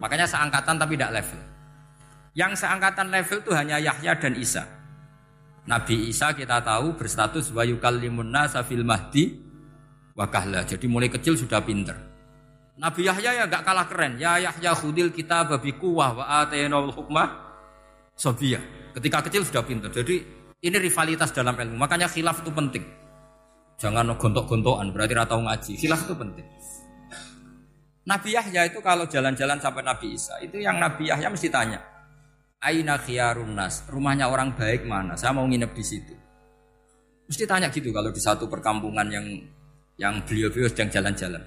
[0.00, 1.40] Makanya seangkatan tapi tidak level.
[2.36, 4.68] Yang seangkatan level itu hanya Yahya dan Isa.
[5.64, 9.40] Nabi Isa kita tahu berstatus wa yukallimun nasa fil mahdi
[10.12, 10.68] wa kahla.
[10.68, 11.96] Jadi mulai kecil sudah pinter.
[12.76, 14.20] Nabi Yahya ya gak kalah keren.
[14.20, 17.48] Ya Yahya khudil kita babi kuwah wa atainal hukmah.
[18.92, 19.88] Ketika kecil sudah pintar.
[19.88, 20.20] Jadi
[20.60, 21.80] ini rivalitas dalam ilmu.
[21.80, 22.84] Makanya khilaf itu penting.
[23.80, 25.72] Jangan gontok-gontokan, berarti ratau ngaji.
[25.76, 26.44] Khilaf itu penting.
[28.08, 31.95] Nabi Yahya itu kalau jalan-jalan sampai Nabi Isa, itu yang Nabi Yahya mesti tanya.
[32.66, 35.14] Aina khiyarun nas, rumahnya orang baik mana?
[35.14, 36.14] Saya mau nginep di situ.
[37.30, 39.26] Mesti tanya gitu kalau di satu perkampungan yang
[39.94, 41.42] yang beliau-beliau sedang jalan-jalan.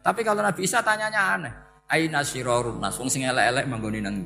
[0.00, 1.54] Tapi kalau Nabi Isa tanyanya aneh.
[1.88, 4.24] Aina sirorun nas, wong sing elek-elek manggoni nang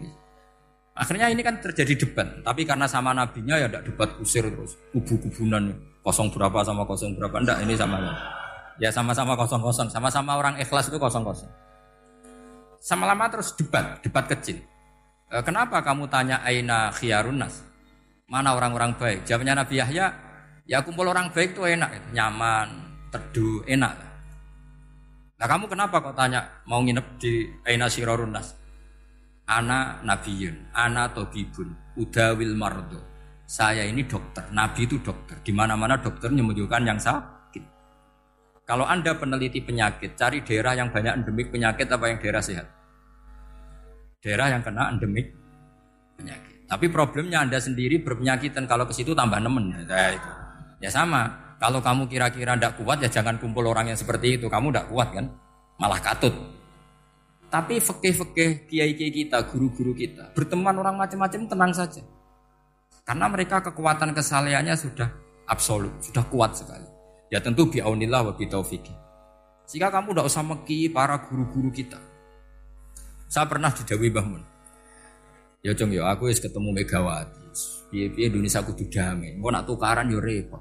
[0.92, 5.72] Akhirnya ini kan terjadi debat, tapi karena sama nabinya ya tidak debat kusir terus kubu-kubunan
[6.04, 7.96] kosong berapa sama kosong berapa enggak ini sama
[8.76, 11.48] ya sama-sama kosong kosong sama-sama orang ikhlas itu kosong kosong.
[12.82, 14.60] Sama lama terus debat, debat kecil.
[15.32, 17.64] E, kenapa kamu tanya aina khiyarun nas?
[18.28, 19.24] Mana orang-orang baik?
[19.24, 20.12] Jawabnya Nabi Yahya,
[20.68, 22.68] ya kumpul orang baik itu enak, nyaman,
[23.08, 23.96] teduh, enak.
[25.40, 28.52] Nah kamu kenapa kok tanya mau nginep di aina sirarun nas?
[29.48, 33.00] Ana nabiyun, ana tobibun, udawil mardo.
[33.48, 35.40] Saya ini dokter, nabi itu dokter.
[35.40, 37.64] Di mana-mana dokter menyembuhkan yang sakit.
[38.68, 42.81] Kalau Anda peneliti penyakit, cari daerah yang banyak endemik penyakit apa yang daerah sehat?
[44.22, 45.34] Daerah yang kena endemik
[46.14, 46.70] penyakit.
[46.70, 49.74] Tapi problemnya Anda sendiri berpenyakit dan kalau ke situ tambah nemen.
[49.90, 50.30] Ya, itu.
[50.78, 51.54] ya sama.
[51.58, 54.46] Kalau kamu kira-kira tidak kuat ya jangan kumpul orang yang seperti itu.
[54.46, 55.26] Kamu tidak kuat kan?
[55.76, 56.34] Malah katut.
[57.52, 62.00] Tapi fikih-fikih kiai-kiai kita, guru-guru kita, berteman orang macam-macam tenang saja.
[63.04, 65.12] Karena mereka kekuatan kesalehannya sudah
[65.44, 66.88] absolut, sudah kuat sekali.
[67.28, 68.96] Ya tentu biaunillah wa bitaufiki.
[69.68, 72.00] Jika kamu tidak usah meki para guru-guru kita.
[73.32, 74.28] Saya pernah didawi Mbah
[75.64, 77.40] Ya cong ya aku wis ketemu Megawati.
[77.88, 79.32] Piye-piye Indonesia kudu damai.
[79.40, 80.60] Mau nak tukaran yo repot.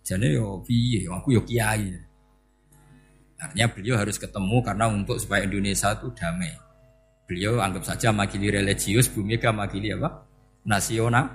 [0.00, 1.92] Jadi yo piye aku yo kiai.
[3.36, 6.56] Artinya beliau harus ketemu karena untuk supaya Indonesia itu damai.
[7.28, 10.24] Beliau anggap saja makili religius, Bu Mega makili apa?
[10.64, 11.28] Nasional.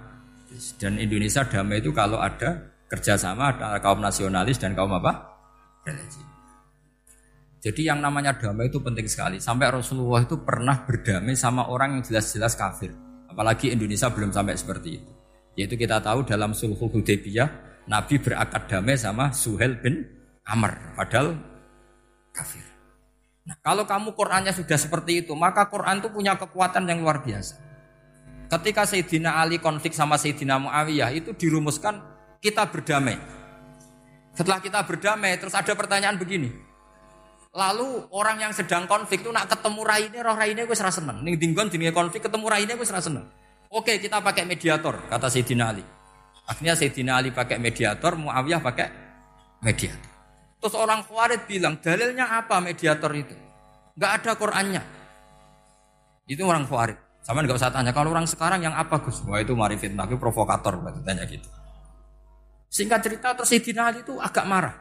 [0.81, 5.37] Dan Indonesia damai itu kalau ada kerjasama antara kaum nasionalis dan kaum apa?
[5.85, 6.30] Religi.
[7.61, 9.37] Jadi yang namanya damai itu penting sekali.
[9.37, 12.89] Sampai Rasulullah itu pernah berdamai sama orang yang jelas-jelas kafir.
[13.29, 15.11] Apalagi Indonesia belum sampai seperti itu.
[15.53, 17.49] Yaitu kita tahu dalam sulhul Hudaybiyah,
[17.85, 20.09] Nabi berakad damai sama Suhel bin
[20.41, 20.97] Amr.
[20.97, 21.37] Padahal
[22.33, 22.65] kafir.
[23.45, 27.61] Nah, kalau kamu Qurannya sudah seperti itu, maka Quran itu punya kekuatan yang luar biasa.
[28.49, 32.01] Ketika Sayyidina Ali konflik sama Sayyidina Muawiyah itu dirumuskan
[32.41, 33.21] kita berdamai.
[34.33, 36.70] Setelah kita berdamai, terus ada pertanyaan begini.
[37.51, 41.19] Lalu orang yang sedang konflik itu nak ketemu raine, roh raine gue serasa seneng.
[41.19, 43.27] Ning dinggon jenis konflik ketemu raine gue serasa seneng.
[43.67, 45.83] Oke, kita pakai mediator, kata Sayyidina Ali.
[46.47, 48.87] Akhirnya Sayyidina Ali pakai mediator, Muawiyah pakai
[49.63, 50.11] mediator.
[50.63, 53.35] Terus orang Khawarij bilang, dalilnya apa mediator itu?
[53.99, 54.83] Enggak ada Qur'annya.
[56.27, 56.99] Itu orang Khawarij.
[57.23, 59.21] Sama nggak usah tanya kalau orang sekarang yang apa Gus?
[59.27, 61.47] Wah itu mari fitnah, itu provokator berarti tanya gitu.
[62.71, 64.75] Singkat cerita terus Sayyidina Ali itu agak marah.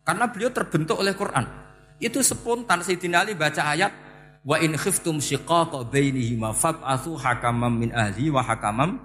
[0.00, 1.69] Karena beliau terbentuk oleh Quran.
[2.00, 3.92] Itu spontan Sayyidina Ali baca ayat
[4.40, 8.96] wa in khiftum shiqaqa bainihima fab'athu hakamam min ahli wa hakamam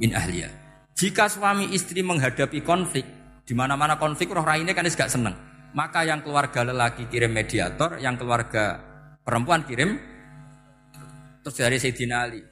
[0.00, 0.48] min ahliya.
[0.96, 3.04] Jika suami istri menghadapi konflik,
[3.44, 5.36] di mana-mana konflik roh raine kan gak seneng.
[5.76, 8.80] Maka yang keluarga lelaki kirim mediator, yang keluarga
[9.20, 10.00] perempuan kirim
[11.48, 12.44] Terus dari Sayyidina Ali.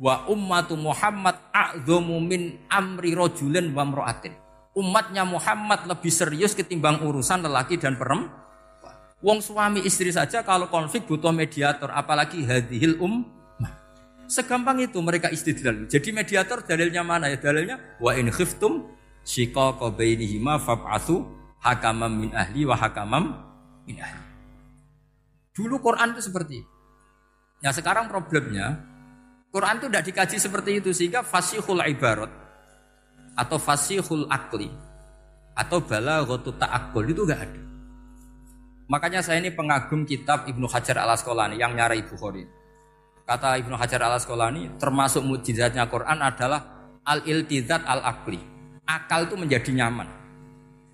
[0.00, 4.32] Wa ummatu Muhammad a'dhamu min amri rajulin wa mra'atin.
[4.72, 8.32] Umatnya Muhammad lebih serius ketimbang urusan lelaki dan perempuan.
[9.20, 13.24] Wong suami istri saja kalau konflik butuh mediator, apalagi hadhil um.
[14.30, 15.90] Segampang itu mereka istidlal.
[15.90, 17.36] Jadi mediator dalilnya mana ya?
[17.36, 18.86] Dalilnya wa in khiftum
[19.26, 21.26] shiqaqa bainihima fab'atsu
[21.58, 23.34] hakamam min ahli wa hakamam
[23.90, 24.22] min ahli.
[25.50, 26.72] Dulu Quran itu seperti itu.
[27.60, 28.78] Nah sekarang problemnya
[29.50, 32.30] Quran itu tidak dikaji seperti itu sehingga fasihul ibarat
[33.34, 34.70] atau fasihul akli
[35.58, 37.69] atau bala ta'akul itu gak ada.
[38.90, 42.42] Makanya saya ini pengagum kitab Ibnu Hajar al Asqalani yang nyari Bukhari.
[43.22, 48.42] Kata Ibnu Hajar al Asqalani termasuk mujizatnya Quran adalah al iltizat al akli.
[48.82, 50.10] Akal itu menjadi nyaman.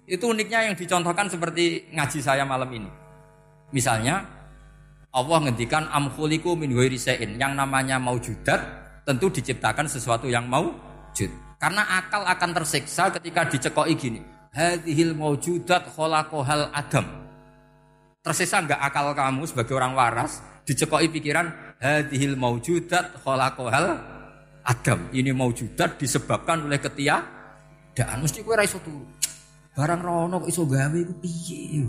[0.05, 2.91] Itu uniknya yang dicontohkan seperti ngaji saya malam ini.
[3.73, 4.29] Misalnya
[5.09, 7.01] Allah ngendikan amkhuliku min ghairi
[7.41, 8.61] Yang namanya maujudat
[9.09, 11.33] tentu diciptakan sesuatu yang maujud.
[11.57, 14.21] Karena akal akan tersiksa ketika dicekoi gini.
[14.53, 17.26] Hadhil maujudat khalaqohal adam.
[18.27, 21.47] Tersiksa enggak akal kamu sebagai orang waras dicekoi pikiran
[21.79, 24.03] hadhil maujudat khalaqohal
[24.67, 24.99] adam.
[25.15, 28.19] Ini maujudat disebabkan oleh ketiadaan.
[28.19, 29.07] Mesti kowe ra iso turu.
[29.79, 31.87] Barang rono kok iso gawe iku piye?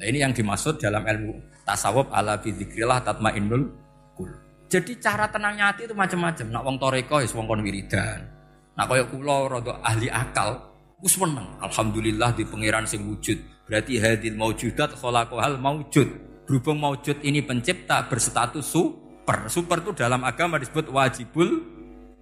[0.00, 3.68] Nah ini yang dimaksud dalam ilmu tasawuf ala bidzikrillah tatmainnul
[4.16, 4.32] kul.
[4.72, 6.46] Jadi cara tenangnya hati itu macam-macam.
[6.48, 8.32] Nak wong toreko ya wong kon wiridan.
[8.80, 10.56] Nak kaya kula rada ahli akal,
[11.04, 11.20] wis.
[11.60, 13.55] Alhamdulillah di pangeran sing wujud.
[13.66, 16.08] Berarti hadil maujudat khalaqahal maujud.
[16.46, 19.50] Berhubung maujud ini pencipta berstatus super.
[19.50, 21.62] Super itu dalam agama disebut wajibul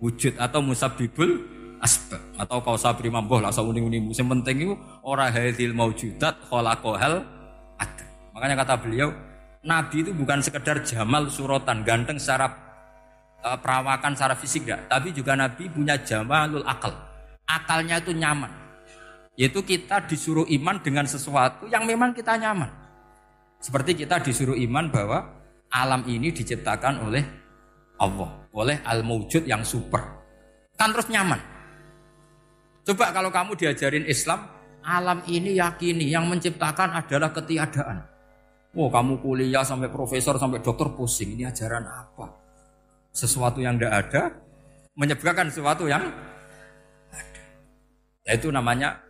[0.00, 1.44] wujud atau musabibul
[1.84, 4.74] asbab atau kau sabri mamboh lah sauni-uni musim penting itu
[5.04, 7.20] ora hadil maujudat khalaqahal
[7.76, 8.06] ada.
[8.32, 9.12] Makanya kata beliau
[9.64, 12.52] Nabi itu bukan sekedar jamal surotan, ganteng secara
[13.40, 14.80] uh, perawakan, secara fisik enggak.
[14.92, 16.92] Tapi juga Nabi punya jamalul akal.
[17.48, 18.63] Akalnya itu nyaman.
[19.34, 22.70] Yaitu kita disuruh iman dengan sesuatu yang memang kita nyaman.
[23.58, 25.18] Seperti kita disuruh iman bahwa
[25.74, 27.24] alam ini diciptakan oleh
[27.98, 30.02] Allah, oleh al-mawjud yang super.
[30.78, 31.40] Kan terus nyaman.
[32.84, 34.44] Coba kalau kamu diajarin Islam,
[34.84, 38.04] alam ini yakini yang menciptakan adalah ketiadaan.
[38.74, 41.38] Oh kamu kuliah sampai profesor sampai dokter pusing.
[41.38, 42.26] Ini ajaran apa?
[43.14, 44.22] Sesuatu yang tidak ada
[44.98, 46.02] menyebabkan sesuatu yang
[47.14, 47.42] ada.
[48.26, 49.03] Yaitu namanya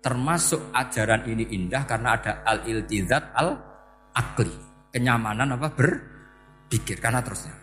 [0.00, 4.52] termasuk ajaran ini indah karena ada al-iltizat al-akli.
[4.90, 5.70] Kenyamanan apa?
[5.70, 7.54] Berpikir karena terusnya.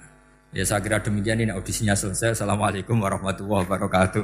[0.55, 2.39] Ya saya kira demikian ini audisinya selesai.
[2.39, 4.23] Assalamualaikum warahmatullahi wabarakatuh.